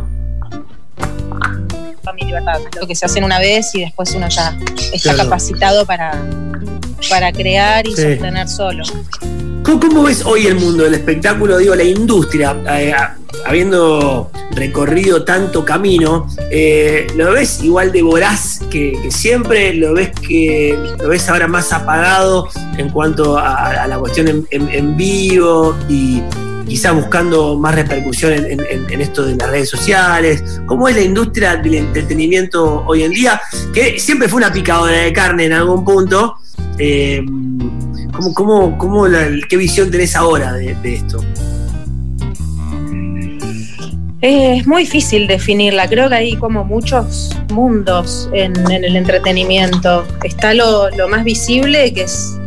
Lo 2.79 2.87
que 2.87 2.95
se 2.95 3.05
hacen 3.05 3.23
una 3.23 3.39
vez 3.39 3.73
y 3.73 3.81
después 3.81 4.13
uno 4.13 4.27
ya 4.29 4.57
está 4.93 5.15
capacitado 5.15 5.85
para, 5.85 6.23
para 7.09 7.31
crear 7.31 7.87
y 7.87 7.91
sostener 7.91 8.47
solo. 8.47 8.83
¿Cómo, 9.63 10.03
ves 10.03 10.25
hoy 10.25 10.47
el 10.47 10.55
mundo 10.55 10.83
del 10.83 10.95
espectáculo? 10.95 11.57
Digo, 11.57 11.75
la 11.75 11.83
industria, 11.83 12.55
eh, 12.69 12.93
habiendo 13.45 14.31
recorrido 14.51 15.23
tanto 15.23 15.63
camino, 15.63 16.27
eh, 16.49 17.07
¿lo 17.15 17.31
ves 17.31 17.63
igual 17.63 17.91
de 17.91 18.01
voraz 18.01 18.59
que, 18.69 19.09
siempre? 19.09 19.73
¿Lo 19.73 19.93
ves 19.93 20.11
que 20.11 20.77
lo 20.99 21.07
ves 21.07 21.29
ahora 21.29 21.47
más 21.47 21.71
apagado 21.71 22.49
en 22.77 22.89
cuanto 22.89 23.37
a, 23.37 23.87
la 23.87 23.97
cuestión 23.97 24.47
en 24.51 24.97
vivo 24.97 25.75
y, 25.87 26.21
quizás 26.67 26.93
buscando 26.93 27.57
más 27.57 27.75
repercusión 27.75 28.33
en, 28.33 29.01
esto 29.01 29.25
de 29.25 29.35
las 29.35 29.49
redes 29.49 29.69
sociales? 29.69 30.61
¿Cómo 30.65 30.87
es 30.87 30.95
la 30.95 31.01
industria 31.01 31.55
del 31.57 31.75
entretenimiento 31.75 32.83
hoy 32.85 33.03
en 33.03 33.11
día? 33.11 33.41
Que 33.73 33.99
siempre 33.99 34.27
fue 34.27 34.37
una 34.37 34.51
picadora 34.51 34.97
de 34.97 35.13
carne 35.13 35.45
en 35.45 35.53
algún 35.53 35.83
punto. 35.83 36.37
Eh, 36.77 37.23
¿cómo, 38.33 38.77
cómo, 38.77 39.05
¿Qué 39.49 39.57
visión 39.57 39.91
tenés 39.91 40.15
ahora 40.15 40.53
de, 40.53 40.75
esto? 40.83 41.23
Es 44.21 44.67
muy 44.67 44.83
difícil 44.83 45.27
definirla, 45.27 45.87
creo 45.87 46.07
que 46.07 46.15
hay 46.15 46.35
como 46.35 46.63
muchos 46.63 47.35
mundos 47.51 48.29
en, 48.33 48.53
el 48.71 48.95
entretenimiento. 48.95 50.05
Está 50.23 50.53
lo, 50.53 50.89
lo, 50.91 51.07
más 51.07 51.23
visible, 51.23 51.91
que 51.93 52.03
es 52.03 52.37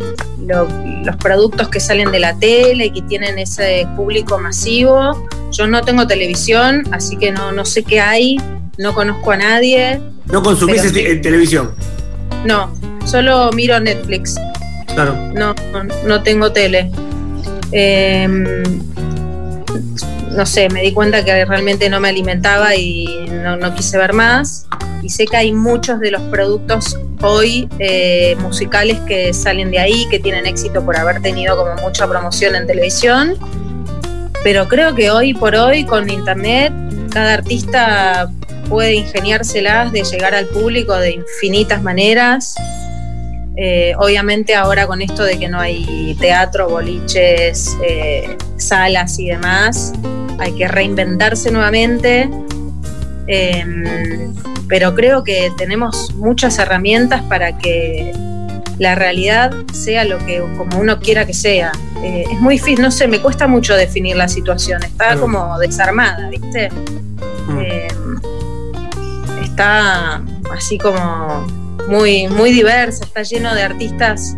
lo, 0.46 0.68
los 1.05 1.17
productos 1.17 1.69
que 1.69 1.81
salen 1.81 2.11
de 2.11 2.21
la 2.21 2.37
tele, 2.38 2.87
y 2.87 2.90
que 2.90 3.03
tienen 3.03 3.38
ese 3.38 3.87
público 3.97 4.38
masivo. 4.38 5.27
Yo 5.53 5.67
no 5.67 5.83
tengo 5.83 6.07
televisión, 6.07 6.83
así 6.93 7.17
que 7.17 7.31
no, 7.31 7.53
no 7.53 7.64
sé 7.64 7.83
qué 7.83 8.01
hay, 8.01 8.38
no 8.79 8.95
conozco 8.95 9.33
a 9.33 9.37
nadie. 9.37 10.01
¿No 10.27 10.43
consumís 10.43 10.83
televisión? 10.93 11.75
No, 12.45 12.75
solo 13.05 13.51
miro 13.53 13.79
Netflix. 13.81 14.37
Claro. 14.95 15.14
No, 15.35 15.55
no, 16.07 16.23
tengo 16.23 16.53
tele. 16.53 16.90
Em, 17.73 18.62
no 20.35 20.47
sé, 20.47 20.68
me 20.68 20.83
di 20.83 20.92
cuenta 20.92 21.25
que 21.25 21.44
realmente 21.44 21.88
no 21.88 22.01
me 22.01 22.09
alimentaba 22.09 22.75
y 22.75 23.27
no, 23.31 23.75
quise 23.75 23.99
ver 23.99 24.12
más. 24.12 24.66
Y 25.03 25.11
sé 25.11 25.27
que 25.27 25.37
hay 25.37 25.53
muchos 25.53 26.01
de 26.01 26.11
los 26.11 26.23
productos 26.23 26.99
hoy 27.23 27.68
eh, 27.79 28.37
musicales 28.40 28.99
que 29.07 29.33
salen 29.33 29.70
de 29.70 29.79
ahí, 29.79 30.07
que 30.11 30.18
tienen 30.18 30.47
éxito 30.47 30.85
por 30.85 30.97
haber 30.97 31.20
tenido 31.20 31.57
como 31.57 31.75
mucha 31.83 32.09
promoción 32.09 32.57
en 32.57 32.66
televisión. 32.66 33.37
Pero 34.42 34.68
creo 34.68 34.94
que 34.94 35.11
hoy 35.11 35.35
por 35.35 35.55
hoy 35.55 35.85
con 35.85 36.11
internet 36.11 36.73
cada 37.11 37.35
artista 37.35 38.31
puede 38.68 38.94
ingeniárselas 38.94 39.92
de 39.92 40.03
llegar 40.03 40.35
al 40.35 40.47
público 40.47 40.97
de 40.97 41.12
infinitas 41.12 41.83
maneras. 41.83 42.55
Eh, 43.57 43.94
obviamente 43.99 44.55
ahora 44.55 44.87
con 44.87 45.01
esto 45.01 45.23
de 45.23 45.38
que 45.38 45.49
no 45.49 45.61
hay 45.61 46.16
teatro, 46.20 46.68
boliches, 46.68 47.77
eh, 47.87 48.37
salas 48.57 49.18
y 49.20 49.29
demás, 49.29 49.92
hay 50.38 50.53
que 50.53 50.68
reinventarse 50.68 51.51
nuevamente. 51.51 52.29
Em, 53.27 54.35
pero 54.68 54.94
creo 54.94 55.25
que 55.25 55.53
tenemos 55.57 56.14
muchas 56.14 56.59
herramientas 56.59 57.23
para 57.23 57.57
que 57.59 58.12
la 58.79 58.94
realidad 58.94 59.53
sea 59.73 60.05
lo 60.05 60.18
que 60.25 60.40
como 60.57 60.79
uno 60.79 60.99
quiera 61.01 61.27
que 61.27 61.35
sea. 61.35 61.73
Eh, 62.03 62.25
es 62.31 62.40
muy 62.40 62.55
difícil, 62.55 62.83
no 62.83 62.90
sé, 62.90 63.09
me 63.09 63.20
cuesta 63.20 63.47
mucho 63.47 63.77
definir 63.77 64.16
la 64.16 64.29
situación, 64.29 64.83
está 64.83 65.16
como 65.16 65.59
desarmada, 65.59 66.29
¿viste? 66.29 66.70
Mm. 67.47 67.59
Eh, 67.61 67.88
está 69.42 70.23
así 70.53 70.77
como 70.79 71.47
muy, 71.88 72.27
muy 72.29 72.53
diversa, 72.53 73.05
está 73.05 73.23
lleno 73.23 73.55
de 73.55 73.62
artistas 73.62 74.37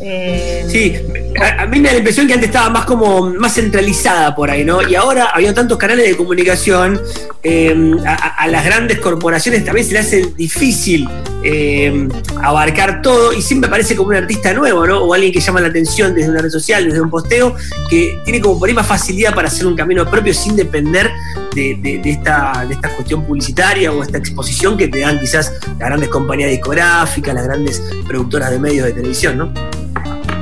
eh, 0.00 0.64
sí, 0.68 0.96
a, 1.40 1.66
mí 1.66 1.80
me 1.80 1.88
da 1.88 1.92
la 1.92 1.98
impresión 1.98 2.26
que 2.26 2.34
antes 2.34 2.48
estaba 2.48 2.70
más 2.70 2.84
como 2.84 3.30
más 3.30 3.54
centralizada 3.54 4.34
por 4.34 4.50
ahí, 4.50 4.64
¿no? 4.64 4.86
Y 4.86 4.94
ahora 4.94 5.30
había 5.32 5.52
tantos 5.54 5.78
canales 5.78 6.08
de 6.08 6.16
comunicación, 6.16 7.00
em, 7.42 7.96
a, 8.06 8.46
las 8.48 8.64
grandes 8.64 8.98
corporaciones 9.00 9.64
también 9.64 9.86
se 9.86 9.92
le 9.94 9.98
hace 9.98 10.32
difícil 10.36 11.08
em, 11.42 12.08
abarcar 12.42 13.02
todo 13.02 13.32
y 13.32 13.42
siempre 13.42 13.68
parece 13.68 13.96
como 13.96 14.10
un 14.10 14.16
artista 14.16 14.52
nuevo, 14.52 14.86
¿no? 14.86 14.98
O 15.02 15.14
alguien 15.14 15.32
que 15.32 15.40
llama 15.40 15.60
la 15.60 15.68
atención 15.68 16.14
desde 16.14 16.30
una 16.30 16.40
red 16.40 16.50
social, 16.50 16.84
desde 16.84 17.00
un 17.00 17.10
posteo, 17.10 17.54
que 17.88 18.20
tiene 18.24 18.40
como 18.40 18.58
por 18.58 18.68
ahí 18.68 18.74
más 18.74 18.86
facilidad 18.86 19.34
para 19.34 19.48
hacer 19.48 19.66
un 19.66 19.76
camino 19.76 20.08
propio 20.08 20.32
sin 20.32 20.56
depender 20.56 21.10
de, 21.54 22.00
esta, 22.04 22.64
de 22.66 22.74
esta 22.74 22.88
cuestión 22.90 23.24
publicitaria 23.24 23.92
o 23.92 24.02
esta 24.02 24.18
exposición 24.18 24.76
que 24.76 24.88
te 24.88 25.00
dan 25.00 25.20
quizás 25.20 25.52
las 25.78 25.88
grandes 25.88 26.08
compañías 26.08 26.50
discográficas, 26.50 27.34
las 27.34 27.44
grandes 27.44 27.82
productoras 28.06 28.50
de 28.50 28.58
medios 28.58 28.86
de 28.86 28.92
televisión, 28.92 29.38
¿no? 29.38 29.73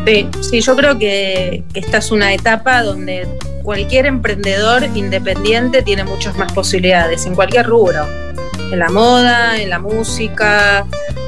Sí, 0.05 0.29
sí, 0.41 0.61
yo 0.61 0.75
creo 0.75 0.99
que, 0.99 1.62
esta 1.75 1.99
es 1.99 2.11
una 2.11 2.35
etapa 2.35 2.83
donde 2.83 3.29
cualquier 3.62 4.07
emprendedor 4.07 4.83
independiente 4.95 5.83
tiene 5.83 6.03
muchas 6.03 6.37
más 6.37 6.53
posibilidades, 6.53 7.25
en 7.27 7.37
cualquier 7.37 7.67
rubro, 7.67 8.05
en 8.73 8.79
la 8.81 8.91
moda, 8.91 9.61
en 9.61 9.71
la 9.71 9.79
música, 9.79 10.85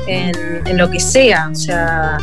en, 0.08 0.76
lo 0.76 0.90
que 0.90 0.98
sea. 0.98 1.50
O 1.52 1.54
sea, 1.54 2.18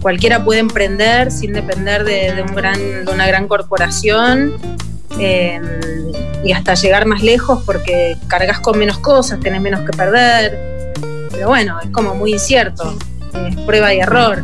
cualquiera 0.00 0.44
puede 0.44 0.58
emprender 0.58 1.30
sin 1.30 1.52
depender 1.52 2.02
de, 2.02 2.42
un 2.48 2.54
gran, 2.54 3.04
de 3.04 3.12
una 3.12 3.28
gran 3.28 3.46
corporación 3.46 4.54
y 6.44 6.50
hasta 6.50 6.74
llegar 6.74 7.06
más 7.06 7.22
lejos 7.22 7.62
porque 7.64 8.16
cargas 8.26 8.58
con 8.58 8.76
menos 8.76 8.98
cosas, 8.98 9.38
tenés 9.38 9.60
menos 9.60 9.88
que 9.88 9.96
perder. 9.96 10.58
Pero 11.30 11.46
bueno, 11.46 11.78
es 11.80 11.90
como 11.90 12.16
muy 12.16 12.32
incierto, 12.32 12.98
es 13.48 13.56
prueba 13.64 13.94
y 13.94 14.00
error 14.00 14.42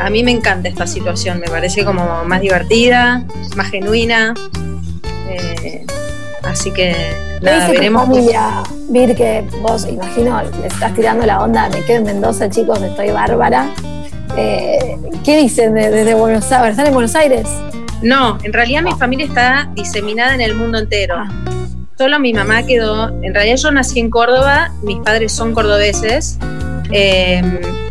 a 0.00 0.10
mí 0.10 0.22
me 0.22 0.30
encanta 0.30 0.68
esta 0.68 0.86
situación, 0.86 1.40
me 1.40 1.48
parece 1.48 1.84
como 1.84 2.24
más 2.24 2.40
divertida, 2.40 3.24
más 3.56 3.70
genuina. 3.70 4.34
Eh, 5.28 5.84
así 6.44 6.70
que 6.72 6.94
nada, 7.42 7.68
veremos. 7.68 8.06
Familia, 8.06 8.62
Vir, 8.88 9.14
que 9.14 9.44
vos, 9.60 9.86
imagino, 9.88 10.40
le 10.60 10.66
estás 10.66 10.94
tirando 10.94 11.26
la 11.26 11.42
onda, 11.42 11.68
me 11.68 11.82
quedo 11.82 11.98
en 11.98 12.04
Mendoza, 12.04 12.48
chicos, 12.48 12.80
estoy 12.82 13.10
bárbara. 13.10 13.70
Eh, 14.36 14.96
¿Qué 15.24 15.38
dicen 15.38 15.74
desde 15.74 16.14
Buenos 16.14 16.50
Aires? 16.52 16.70
¿Están 16.70 16.86
en 16.86 16.94
Buenos 16.94 17.14
Aires? 17.14 17.48
No, 18.02 18.38
en 18.42 18.52
realidad 18.52 18.82
mi 18.82 18.92
familia 18.92 19.26
está 19.26 19.70
diseminada 19.74 20.34
en 20.34 20.40
el 20.40 20.54
mundo 20.54 20.78
entero. 20.78 21.16
Ah. 21.18 21.28
Solo 21.98 22.20
mi 22.20 22.32
mamá 22.32 22.62
quedó, 22.62 23.08
en 23.22 23.34
realidad 23.34 23.56
yo 23.56 23.72
nací 23.72 23.98
en 23.98 24.08
Córdoba, 24.08 24.72
mis 24.84 24.98
padres 24.98 25.32
son 25.32 25.52
cordobeses, 25.52 26.38
eh, 26.92 27.42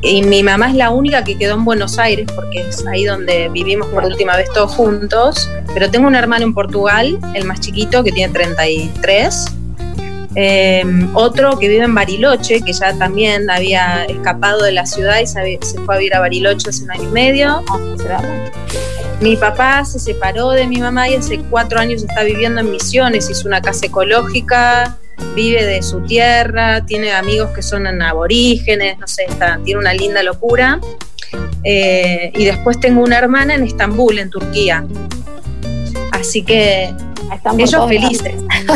y 0.01 0.21
mi 0.21 0.43
mamá 0.43 0.69
es 0.69 0.75
la 0.75 0.91
única 0.91 1.23
que 1.23 1.37
quedó 1.37 1.55
en 1.55 1.65
Buenos 1.65 1.97
Aires, 1.97 2.27
porque 2.35 2.61
es 2.61 2.85
ahí 2.85 3.05
donde 3.05 3.49
vivimos 3.49 3.87
por 3.87 4.05
última 4.05 4.35
vez 4.37 4.51
todos 4.53 4.71
juntos. 4.71 5.49
Pero 5.73 5.89
tengo 5.89 6.07
un 6.07 6.15
hermano 6.15 6.45
en 6.45 6.53
Portugal, 6.53 7.19
el 7.33 7.45
más 7.45 7.59
chiquito, 7.59 8.03
que 8.03 8.11
tiene 8.11 8.31
33. 8.33 9.45
Eh, 10.35 10.83
otro 11.15 11.57
que 11.57 11.67
vive 11.67 11.83
en 11.83 11.95
Bariloche, 11.95 12.61
que 12.61 12.71
ya 12.71 12.93
también 12.93 13.49
había 13.49 14.05
escapado 14.05 14.63
de 14.63 14.71
la 14.71 14.85
ciudad 14.85 15.19
y 15.19 15.25
se, 15.25 15.57
fue 15.83 15.95
a 15.95 15.97
vivir 15.97 16.13
a 16.13 16.19
Bariloche 16.19 16.69
hace 16.69 16.83
un 16.83 16.91
año 16.91 17.03
y 17.03 17.07
medio. 17.07 17.63
Mi 19.19 19.35
papá 19.35 19.83
se 19.83 19.97
separó 19.97 20.51
de 20.51 20.67
mi 20.67 20.77
mamá 20.77 21.09
y 21.09 21.15
hace 21.15 21.39
cuatro 21.49 21.79
años 21.79 22.03
está 22.03 22.23
viviendo 22.23 22.61
en 22.61 22.69
Misiones, 22.69 23.31
hizo 23.31 23.47
una 23.47 23.61
casa 23.63 23.87
ecológica, 23.87 24.95
vive 25.35 25.65
de 25.65 25.81
su 25.81 26.01
tierra, 26.01 26.85
tiene 26.85 27.11
amigos 27.11 27.51
que 27.51 27.61
son 27.61 27.87
aborígenes, 28.01 28.97
no 28.97 29.07
sé, 29.07 29.27
tiene 29.63 29.79
una 29.79 29.93
linda 29.93 30.23
locura. 30.23 30.79
Eh, 31.63 32.31
y 32.35 32.45
después 32.45 32.79
tengo 32.79 33.03
una 33.03 33.17
hermana 33.17 33.55
en 33.55 33.63
Estambul, 33.63 34.19
en 34.19 34.29
Turquía. 34.29 34.85
Así 36.11 36.43
que 36.43 36.93
ellos 37.57 37.87
felices. 37.87 38.35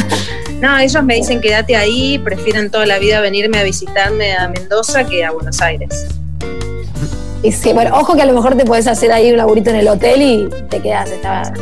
no, 0.62 0.77
ellos 0.77 1.04
me 1.04 1.15
dicen 1.15 1.41
quédate 1.41 1.75
ahí, 1.75 2.19
prefieren 2.19 2.69
toda 2.69 2.86
la 2.86 2.99
vida 2.99 3.21
venirme 3.21 3.60
a 3.60 3.63
visitarme 3.63 4.34
a 4.34 4.47
Mendoza 4.47 5.06
que 5.06 5.23
a 5.23 5.32
Buenos 5.32 5.62
Aires. 5.62 6.21
Bueno, 7.73 7.97
ojo 7.97 8.15
que 8.15 8.21
a 8.21 8.25
lo 8.25 8.34
mejor 8.34 8.56
te 8.56 8.65
puedes 8.65 8.86
hacer 8.88 9.12
ahí 9.12 9.32
un 9.32 9.38
laburito 9.38 9.71
en 9.71 9.77
el 9.77 9.88
hotel 9.88 10.21
y 10.21 10.49
te 10.69 10.80
quedas. 10.80 11.10
Está, 11.10 11.54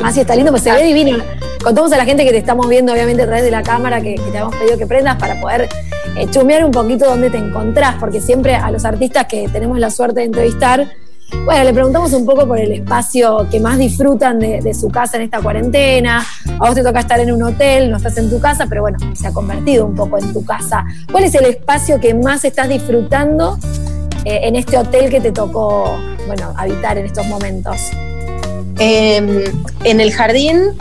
más 0.00 0.14
si 0.14 0.20
está 0.20 0.34
lindo, 0.34 0.50
pues 0.50 0.64
se 0.64 0.72
ve 0.72 0.82
divino. 0.82 1.18
Contamos 1.62 1.92
a 1.92 1.96
la 1.96 2.04
gente 2.04 2.24
que 2.24 2.32
te 2.32 2.38
estamos 2.38 2.68
viendo, 2.68 2.92
obviamente, 2.92 3.22
a 3.22 3.26
través 3.26 3.44
de 3.44 3.52
la 3.52 3.62
cámara, 3.62 4.00
que, 4.00 4.16
te 4.16 4.38
hemos 4.38 4.54
pedido 4.56 4.76
que 4.76 4.86
prendas 4.86 5.16
para 5.16 5.40
poder 5.40 5.68
eh, 6.16 6.26
chumear 6.30 6.64
un 6.64 6.72
poquito 6.72 7.04
dónde 7.04 7.30
te 7.30 7.38
encontrás, 7.38 7.96
porque 8.00 8.20
siempre 8.20 8.56
a 8.56 8.70
los 8.72 8.84
artistas 8.84 9.26
que 9.26 9.48
tenemos 9.48 9.78
la 9.78 9.90
suerte 9.90 10.20
de 10.20 10.26
entrevistar, 10.26 10.88
bueno, 11.44 11.64
le 11.64 11.72
preguntamos 11.72 12.12
un 12.12 12.26
poco 12.26 12.46
por 12.46 12.58
el 12.58 12.72
espacio 12.72 13.48
que 13.48 13.60
más 13.60 13.78
disfrutan 13.78 14.40
de, 14.40 14.74
su 14.74 14.88
casa 14.88 15.16
en 15.16 15.24
esta 15.24 15.40
cuarentena. 15.40 16.24
A 16.58 16.66
vos 16.66 16.74
te 16.74 16.82
toca 16.82 17.00
estar 17.00 17.20
en 17.20 17.32
un 17.32 17.42
hotel, 17.42 17.90
no 17.90 17.96
estás 17.96 18.16
en 18.18 18.28
tu 18.28 18.40
casa, 18.40 18.66
pero 18.68 18.82
bueno, 18.82 18.98
se 19.14 19.28
ha 19.28 19.32
convertido 19.32 19.86
un 19.86 19.94
poco 19.94 20.18
en 20.18 20.32
tu 20.32 20.44
casa. 20.44 20.84
¿Cuál 21.10 21.24
es 21.24 21.34
el 21.36 21.46
espacio 21.46 22.00
que 22.00 22.12
más 22.12 22.44
estás 22.44 22.68
disfrutando 22.68 23.58
eh, 24.24 24.40
en 24.44 24.56
este 24.56 24.78
hotel 24.78 25.10
que 25.10 25.20
te 25.20 25.32
tocó 25.32 25.98
bueno, 26.26 26.54
habitar 26.56 26.98
en 26.98 27.06
estos 27.06 27.26
momentos? 27.26 27.90
Em, 28.78 29.44
en 29.84 30.00
el 30.00 30.12
jardín 30.12 30.72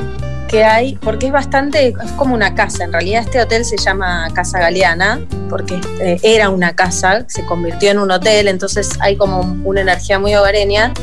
que 0.47 0.65
hay, 0.65 0.95
porque 0.95 1.27
es 1.27 1.31
bastante, 1.31 1.89
es 1.89 2.11
como 2.17 2.35
una 2.35 2.55
casa, 2.55 2.83
en 2.83 2.91
realidad 2.91 3.23
este 3.23 3.41
hotel 3.41 3.63
se 3.63 3.77
llama 3.77 4.27
Casa 4.33 4.59
Galeana, 4.59 5.25
porque 5.49 5.79
eh, 6.01 6.19
era 6.23 6.49
una 6.49 6.75
casa, 6.75 7.23
se 7.27 7.45
convirtió 7.45 7.91
en 7.91 7.99
un 7.99 8.11
hotel, 8.11 8.49
entonces 8.49 8.89
hay 8.99 9.15
como 9.15 9.39
una 9.63 9.81
energía 9.81 10.19
muy 10.19 10.35
hogareña, 10.35 10.93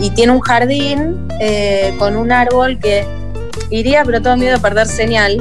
y 0.00 0.10
tiene 0.10 0.32
un 0.32 0.40
jardín 0.40 1.28
eh, 1.40 1.94
con 1.98 2.16
un 2.16 2.32
árbol 2.32 2.80
que 2.80 3.06
iría, 3.70 4.04
pero 4.04 4.20
todo 4.20 4.36
miedo 4.36 4.56
a 4.56 4.60
perder 4.60 4.88
señal, 4.88 5.38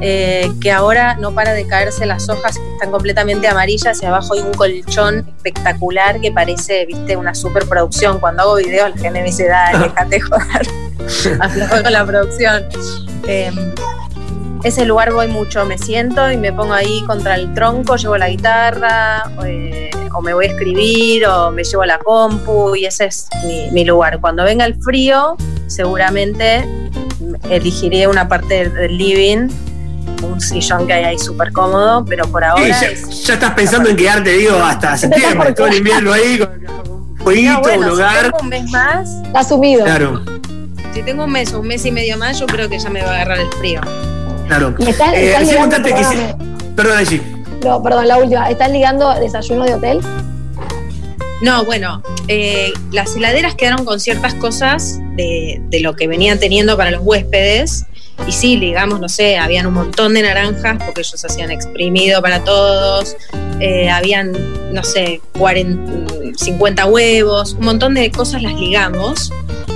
eh, 0.00 0.50
que 0.60 0.72
ahora 0.72 1.16
no 1.16 1.34
para 1.34 1.52
de 1.52 1.66
caerse 1.66 2.06
las 2.06 2.28
hojas 2.28 2.58
que 2.58 2.72
están 2.72 2.90
completamente 2.90 3.46
amarillas 3.48 4.02
y 4.02 4.06
abajo 4.06 4.34
hay 4.34 4.40
un 4.40 4.54
colchón 4.54 5.26
espectacular 5.36 6.20
que 6.20 6.32
parece, 6.32 6.86
viste, 6.86 7.16
una 7.16 7.34
superproducción. 7.34 8.18
Cuando 8.18 8.42
hago 8.42 8.56
videos 8.56 8.90
la 8.90 8.96
gente 8.96 9.20
me 9.20 9.26
dice, 9.26 9.46
dale, 9.48 9.78
déjate 9.88 10.20
joder, 10.20 11.82
con 11.82 11.92
la 11.92 12.06
producción. 12.06 12.64
Em, 13.26 13.54
ese 14.64 14.84
lugar 14.84 15.12
voy 15.12 15.28
mucho, 15.28 15.64
me 15.66 15.76
siento 15.76 16.30
y 16.30 16.36
me 16.36 16.52
pongo 16.52 16.74
ahí 16.74 17.02
contra 17.06 17.34
el 17.34 17.52
tronco, 17.54 17.96
llevo 17.96 18.16
la 18.16 18.28
guitarra, 18.28 19.24
eh, 19.46 19.90
o 20.14 20.20
me 20.20 20.34
voy 20.34 20.46
a 20.46 20.48
escribir, 20.48 21.26
o 21.26 21.50
me 21.50 21.64
llevo 21.64 21.84
la 21.84 21.98
compu, 21.98 22.74
y 22.74 22.84
ese 22.84 23.06
es 23.06 23.28
mi 23.72 23.84
lugar. 23.84 24.20
Cuando 24.20 24.44
venga 24.44 24.64
el 24.64 24.74
frío, 24.82 25.36
seguramente 25.66 26.66
elegiré 27.48 28.06
una 28.06 28.28
parte 28.28 28.68
del 28.68 28.96
living 28.96 29.48
un 30.22 30.40
sillón 30.40 30.86
que 30.86 30.92
hay 30.92 31.04
ahí 31.04 31.18
súper 31.18 31.52
cómodo, 31.52 32.04
pero 32.04 32.26
por 32.30 32.44
ahora. 32.44 32.66
ya, 32.68 32.88
estás 32.88 33.54
pensando 33.54 33.88
en 33.88 33.96
quedarte, 33.96 34.30
digo, 34.30 34.56
hasta 34.56 34.96
septiembre, 34.96 35.52
todo 35.52 35.68
el 35.68 35.76
invierno 35.76 36.12
ahí, 36.12 36.38
con 36.38 36.50
un 36.88 37.18
jueguito, 37.18 37.70
un 37.76 37.88
lugar. 37.88 38.16
Si 38.16 38.22
tengo 38.22 38.38
un 38.42 38.48
mes 38.48 38.70
más. 38.70 39.10
Está 39.26 39.44
sumido. 39.44 39.84
Claro. 39.84 40.22
Si 40.92 41.02
tengo 41.02 41.24
un 41.24 41.32
mes 41.32 41.52
o 41.52 41.60
un 41.60 41.68
mes 41.68 41.84
y 41.86 41.92
medio 41.92 42.16
más, 42.18 42.38
yo 42.38 42.46
creo 42.46 42.68
que 42.68 42.78
ya 42.78 42.90
me 42.90 43.02
va 43.02 43.10
a 43.10 43.14
agarrar 43.14 43.40
el 43.40 43.50
frío. 43.52 43.80
Claro. 44.48 44.74
Y 44.78 44.88
estás, 44.88 45.12
eh, 45.14 45.36
ligando, 45.40 45.76
que 45.82 45.94
Perdón, 46.74 46.98
allí. 46.98 47.22
No, 47.62 47.82
perdón, 47.82 48.08
la 48.08 48.18
última. 48.18 48.50
¿Estás 48.50 48.70
ligando 48.70 49.14
desayuno 49.14 49.64
de 49.64 49.74
hotel? 49.74 50.00
No, 51.42 51.64
bueno, 51.64 52.02
eh, 52.28 52.72
las 52.90 53.16
heladeras 53.16 53.54
quedaron 53.54 53.84
con 53.84 54.00
ciertas 54.00 54.34
cosas 54.34 54.98
de, 55.16 55.62
de, 55.68 55.80
lo 55.80 55.94
que 55.96 56.06
venían 56.06 56.38
teniendo 56.38 56.76
para 56.76 56.90
los 56.90 57.00
huéspedes 57.02 57.86
y 58.26 58.32
sí, 58.32 58.56
digamos, 58.58 59.00
no 59.00 59.08
sé, 59.08 59.38
habían 59.38 59.66
un 59.66 59.74
montón 59.74 60.14
de 60.14 60.22
naranjas 60.22 60.82
porque 60.84 61.00
ellos 61.00 61.24
hacían 61.24 61.50
exprimido 61.50 62.22
para 62.22 62.44
todos, 62.44 63.16
eh, 63.60 63.90
habían, 63.90 64.32
no 64.72 64.84
sé, 64.84 65.20
40, 65.38 66.36
50 66.36 66.86
huevos, 66.86 67.54
un 67.54 67.64
montón 67.64 67.94
de 67.94 68.10
cosas 68.10 68.42
las 68.42 68.54
ligamos 68.54 69.32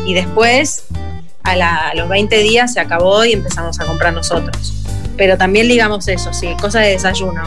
y 0.06 0.14
después 0.14 0.84
a, 1.42 1.94
los 1.94 2.08
20 2.08 2.36
días 2.38 2.72
se 2.72 2.80
acabó 2.80 3.24
y 3.24 3.32
empezamos 3.32 3.80
a 3.80 3.86
comprar 3.86 4.14
nosotros. 4.14 4.72
Pero 5.16 5.36
también 5.36 5.68
ligamos 5.68 6.08
eso, 6.08 6.32
sí, 6.32 6.48
cosas 6.60 6.82
de 6.82 6.90
desayuno. 6.90 7.42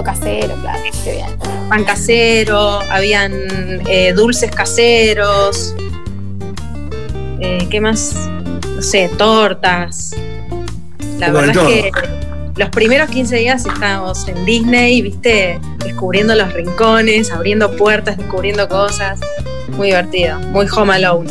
Casero, 0.00 0.54
claro, 0.62 0.80
qué 1.04 1.12
bien. 1.12 1.26
Pan 1.68 1.84
casero, 1.84 2.80
habían 2.90 3.32
eh, 3.86 4.14
dulces 4.14 4.50
caseros. 4.50 5.74
Eh, 7.40 7.66
¿Qué 7.70 7.80
más? 7.80 8.16
No 8.82 8.88
sé, 8.88 9.08
tortas. 9.16 10.10
La 11.20 11.30
verdad 11.30 11.70
es 11.70 11.92
que 11.92 11.92
los 12.56 12.68
primeros 12.70 13.08
15 13.10 13.36
días 13.36 13.64
estábamos 13.64 14.26
en 14.26 14.44
Disney, 14.44 15.02
viste, 15.02 15.60
descubriendo 15.78 16.34
los 16.34 16.52
rincones, 16.52 17.30
abriendo 17.30 17.76
puertas, 17.76 18.16
descubriendo 18.16 18.68
cosas. 18.68 19.20
Muy 19.76 19.88
divertido, 19.88 20.40
muy 20.50 20.66
home 20.68 20.94
alone. 20.94 21.30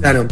Claro. 0.00 0.26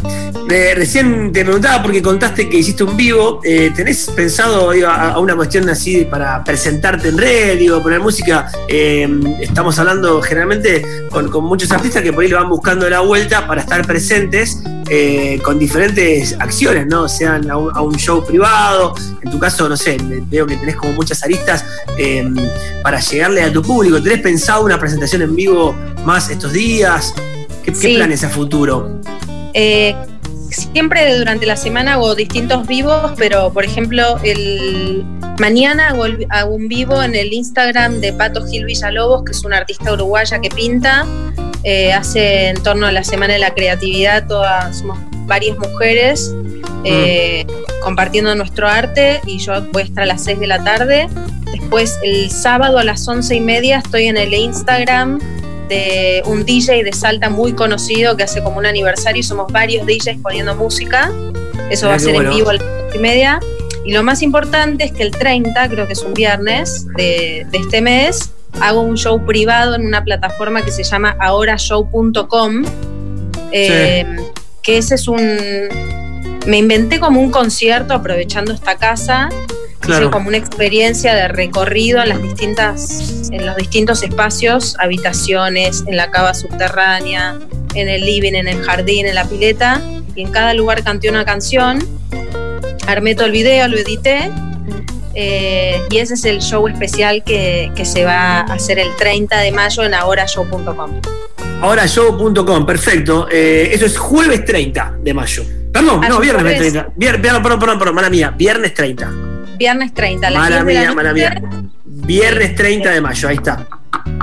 recién 0.47 1.31
te 1.31 1.43
preguntaba 1.43 1.83
porque 1.83 2.01
contaste 2.01 2.49
que 2.49 2.57
hiciste 2.57 2.83
un 2.83 2.97
vivo. 2.97 3.39
Eh, 3.43 3.71
¿Tenés 3.75 4.09
pensado 4.09 4.71
a, 4.87 5.19
una 5.19 5.35
cuestión 5.35 5.69
así 5.69 6.03
para 6.05 6.43
presentarte 6.43 7.09
en 7.09 7.17
radio, 7.19 7.79
poner 7.83 7.99
música? 7.99 8.51
Eh, 8.67 9.07
estamos 9.39 9.77
hablando 9.77 10.19
generalmente 10.19 10.83
con, 11.11 11.29
muchos 11.43 11.71
artistas 11.71 12.01
que 12.01 12.11
por 12.11 12.23
ahí 12.23 12.29
le 12.29 12.35
van 12.35 12.49
buscando 12.49 12.89
la 12.89 13.01
vuelta 13.01 13.45
para 13.45 13.61
estar 13.61 13.85
presentes 13.85 14.63
eh, 14.89 15.39
con 15.43 15.59
diferentes 15.59 16.35
acciones, 16.39 16.87
¿no? 16.87 17.07
Sean 17.07 17.49
a 17.49 17.57
un, 17.57 17.95
show 17.95 18.25
privado. 18.25 18.95
En 19.21 19.31
tu 19.31 19.39
caso, 19.39 19.69
no 19.69 19.77
sé, 19.77 19.97
veo 20.01 20.45
que 20.45 20.57
tenés 20.57 20.75
como 20.75 20.93
muchas 20.93 21.23
aristas 21.23 21.65
para 22.81 22.99
llegarle 22.99 23.41
a 23.43 23.51
tu 23.51 23.61
público. 23.61 24.01
¿Tenés 24.01 24.21
pensado 24.21 24.65
una 24.65 24.79
presentación 24.79 25.21
en 25.21 25.35
vivo 25.35 25.75
más 26.05 26.29
estos 26.29 26.53
días? 26.53 27.13
¿Qué, 27.63 27.71
¿qué 27.71 27.95
planes 27.95 28.23
a 28.23 28.29
futuro? 28.29 28.99
Eh, 29.53 29.95
siempre 30.49 31.17
durante 31.17 31.45
la 31.45 31.55
semana 31.55 31.93
hago 31.93 32.15
distintos 32.15 32.67
vivos, 32.67 33.11
pero 33.17 33.51
por 33.51 33.63
ejemplo, 33.63 34.19
el 34.23 35.05
mañana 35.39 35.89
hago, 36.29 36.53
un 36.53 36.67
vivo 36.67 37.01
en 37.01 37.15
el 37.15 37.33
Instagram 37.33 37.99
de 37.99 38.13
Pato 38.13 38.45
Gil 38.45 38.65
Villalobos, 38.65 39.23
que 39.23 39.31
es 39.31 39.43
una 39.43 39.57
artista 39.57 39.93
uruguaya 39.93 40.39
que 40.39 40.49
pinta. 40.49 41.05
Eh, 41.63 41.93
hace 41.93 42.49
en 42.49 42.61
torno 42.61 42.87
a 42.87 42.91
la 42.91 43.03
Semana 43.03 43.33
de 43.33 43.39
la 43.39 43.53
Creatividad, 43.53 44.27
todas 44.27 44.79
somos 44.79 44.97
varias 45.25 45.57
mujeres 45.57 46.33
eh, 46.83 47.45
compartiendo 47.81 48.35
nuestro 48.35 48.67
arte 48.67 49.21
y 49.25 49.37
yo 49.39 49.53
voy 49.71 49.83
a 49.83 49.85
estar 49.85 50.03
a 50.03 50.05
las 50.05 50.23
6 50.23 50.39
de 50.39 50.47
la 50.47 50.63
tarde. 50.63 51.07
Después 51.51 51.97
el 52.03 52.29
sábado 52.29 52.79
a 52.79 52.83
las 52.83 53.07
once 53.07 53.35
y 53.35 53.39
media 53.39 53.77
estoy 53.77 54.07
en 54.07 54.17
el 54.17 54.33
Instagram 54.33 55.19
de 55.69 56.21
un 56.25 56.45
DJ 56.45 56.83
de 56.83 56.91
Salta 56.91 57.29
muy 57.29 57.53
conocido 57.53 58.17
que 58.17 58.23
hace 58.23 58.43
como 58.43 58.57
un 58.57 58.65
aniversario 58.65 59.21
y 59.21 59.23
somos 59.23 59.51
varios 59.51 59.85
DJs 59.85 60.17
poniendo 60.21 60.55
música. 60.55 61.11
Eso 61.69 61.87
va 61.87 61.95
a 61.95 61.99
ser 61.99 62.15
en 62.15 62.29
vivo 62.29 62.49
a 62.49 62.53
las 62.53 62.63
y 62.93 62.99
media. 62.99 63.39
Y 63.85 63.91
lo 63.91 64.03
más 64.03 64.21
importante 64.21 64.85
es 64.85 64.91
que 64.91 65.03
el 65.03 65.11
30, 65.11 65.69
creo 65.69 65.87
que 65.87 65.93
es 65.93 66.03
un 66.03 66.13
viernes 66.13 66.85
de, 66.95 67.45
este 67.51 67.81
mes, 67.81 68.31
hago 68.61 68.81
un 68.81 68.97
show 68.97 69.25
privado 69.25 69.75
en 69.75 69.85
una 69.85 70.03
plataforma 70.03 70.63
que 70.63 70.71
se 70.71 70.83
llama 70.83 71.15
ahorashow.com, 71.19 72.63
eh, 73.51 74.05
que 74.61 74.77
ese 74.77 74.95
es 74.95 75.07
un, 75.07 75.19
me 76.47 76.57
inventé 76.57 76.99
como 76.99 77.21
un 77.21 77.31
concierto 77.31 77.93
aprovechando 77.93 78.53
esta 78.53 78.75
casa. 78.77 79.29
Hice 79.87 80.09
como 80.09 80.29
una 80.29 80.37
experiencia 80.37 81.13
de 81.13 81.27
recorrido 81.27 82.01
en 82.01 82.09
las 82.09 82.21
distintas, 82.21 83.29
en 83.31 83.45
los 83.45 83.57
distintos 83.57 84.01
espacios, 84.01 84.77
habitaciones, 84.79 85.83
en 85.87 85.97
la 85.97 86.09
cava 86.09 86.33
subterránea, 86.33 87.37
en 87.75 87.89
el 87.89 88.05
living, 88.05 88.33
en 88.33 88.47
el 88.47 88.61
jardín, 88.61 89.07
en 89.07 89.15
la 89.15 89.25
pileta. 89.25 89.81
Y 90.15 90.21
en 90.21 90.31
cada 90.31 90.53
lugar 90.53 90.83
canté 90.83 91.09
una 91.09 91.25
canción. 91.25 91.79
Armé 92.87 93.13
todo 93.15 93.25
el 93.25 93.33
video, 93.33 93.67
lo 93.67 93.77
edité. 93.77 94.31
Eh, 95.15 95.79
y 95.89 95.97
ese 95.97 96.15
es 96.15 96.25
el 96.25 96.41
show 96.41 96.67
especial 96.67 97.23
que, 97.23 97.71
que, 97.75 97.85
se 97.85 98.03
va 98.03 98.39
a 98.39 98.53
hacer 98.53 98.79
el 98.79 98.95
30 98.95 99.37
de 99.39 99.51
mayo 99.51 99.83
en 99.83 99.93
ahorashow.com. 99.93 101.01
Ahorashow.com, 101.61 102.65
perfecto. 102.65 103.27
Eh, 103.31 103.69
eso 103.71 103.85
es 103.85 103.97
jueves 103.97 104.43
30 104.43 104.97
de 105.01 105.13
mayo. 105.13 105.43
Perdón, 105.71 106.01
no, 106.07 106.19
viernes 106.19 106.57
30. 106.57 106.93
perdón, 107.21 107.59
perdón, 107.59 107.79
perdón, 107.79 107.95
mala 107.95 108.09
mía, 108.09 108.33
viernes 108.35 108.73
30. 108.73 109.11
Viernes 109.57 109.93
30, 109.93 110.29
la 110.29 110.39
Mala 110.39 110.63
mía, 110.63 110.93
mala 110.93 111.13
mía. 111.13 111.41
Viernes 111.85 112.55
30 112.55 112.89
de 112.91 113.01
mayo, 113.01 113.29
ahí 113.29 113.35
está. 113.35 113.67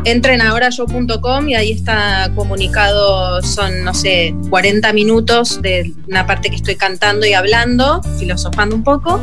Entren 0.04 0.42
a 0.42 0.50
ahorashow.com 0.50 1.48
y 1.48 1.54
ahí 1.54 1.72
está 1.72 2.30
comunicado, 2.34 3.40
son, 3.42 3.84
no 3.84 3.94
sé, 3.94 4.34
40 4.50 4.92
minutos 4.92 5.62
de 5.62 5.92
una 6.08 6.26
parte 6.26 6.50
que 6.50 6.56
estoy 6.56 6.76
cantando 6.76 7.26
y 7.26 7.32
hablando, 7.32 8.02
filosofando 8.18 8.76
un 8.76 8.84
poco. 8.84 9.20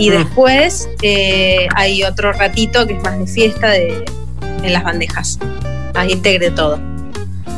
Y 0.00 0.08
después 0.08 0.88
eh, 1.02 1.68
hay 1.76 2.02
otro 2.04 2.32
ratito 2.32 2.86
que 2.86 2.94
es 2.94 3.02
más 3.02 3.18
de 3.18 3.26
fiesta 3.26 3.68
de, 3.68 4.02
en 4.62 4.72
las 4.72 4.82
bandejas. 4.82 5.38
Ahí 5.94 6.12
integre 6.12 6.50
todo. 6.50 6.80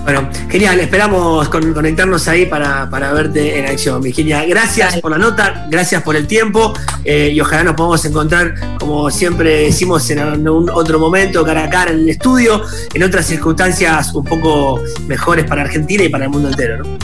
Bueno, 0.03 0.29
genial, 0.51 0.81
esperamos 0.81 1.49
conectarnos 1.49 2.27
ahí 2.27 2.47
para, 2.47 2.87
verte 3.13 3.61
en 3.61 3.67
acción, 3.67 4.03
Virginia. 4.03 4.45
Gracias 4.45 5.01
por 5.01 5.13
la 5.13 5.19
nota, 5.19 5.69
gracias 5.71 6.03
por 6.03 6.17
el 6.17 6.27
tiempo 6.27 6.73
eh, 7.05 7.31
y 7.33 7.41
ojalá 7.41 7.63
nos 7.63 7.75
podamos 7.77 8.05
encontrar, 8.05 8.77
como 8.81 9.09
siempre 9.13 9.63
decimos, 9.67 10.11
en 10.11 10.49
un 10.49 10.69
otro 10.69 10.99
momento, 10.99 11.45
cara 11.45 11.63
a 11.63 11.71
cara 11.71 11.93
en 11.93 12.01
el 12.01 12.09
estudio, 12.09 12.63
en 12.93 13.05
otras 13.05 13.27
circunstancias 13.27 14.13
un 14.15 14.25
poco 14.25 14.83
mejores 15.07 15.45
para 15.45 15.63
Argentina 15.63 16.03
y 16.03 16.09
para 16.09 16.25
el 16.25 16.31
mundo 16.31 16.49
entero. 16.49 16.79
¿no? 16.79 16.99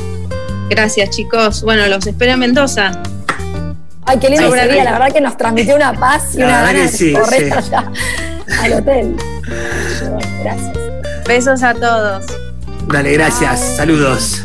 Gracias, 0.69 1.11
chicos. 1.11 1.63
Bueno, 1.63 1.87
los 1.87 2.05
espero 2.05 2.33
en 2.33 2.41
Mendoza. 2.41 3.01
Ay, 4.09 4.19
qué 4.19 4.31
lindo 4.31 4.49
la 4.55 4.67
verdad 4.67 5.13
que 5.13 5.21
nos 5.21 5.37
transmitió 5.37 5.77
una 5.77 5.93
paz 5.93 6.35
y 6.35 6.39
una 6.39 6.63
ganas 6.63 6.99
de 6.99 7.13
correr 7.13 7.53
allá 7.53 7.93
al 8.63 8.73
hotel. 8.73 9.17
gracias. 10.43 10.79
Besos 11.27 11.63
a 11.63 11.75
todos. 11.75 12.25
Dale, 12.87 13.13
gracias. 13.13 13.77
Saludos. 13.77 14.43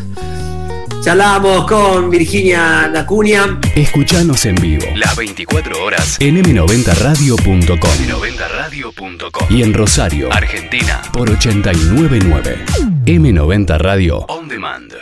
Charlamos 1.01 1.65
con 1.65 2.09
Virginia 2.09 2.89
Dacunia. 2.93 3.57
Escuchanos 3.75 4.45
en 4.45 4.55
vivo. 4.55 4.85
Las 4.95 5.15
24 5.15 5.83
horas 5.83 6.17
en 6.19 6.43
m90radio.com. 6.43 7.77
m90radio.com. 7.77 9.47
Y 9.49 9.63
en 9.63 9.73
Rosario, 9.73 10.31
Argentina, 10.31 11.01
por 11.13 11.29
899. 11.29 12.65
M90 13.05 13.77
Radio 13.77 14.25
On 14.27 14.47
Demand. 14.49 14.93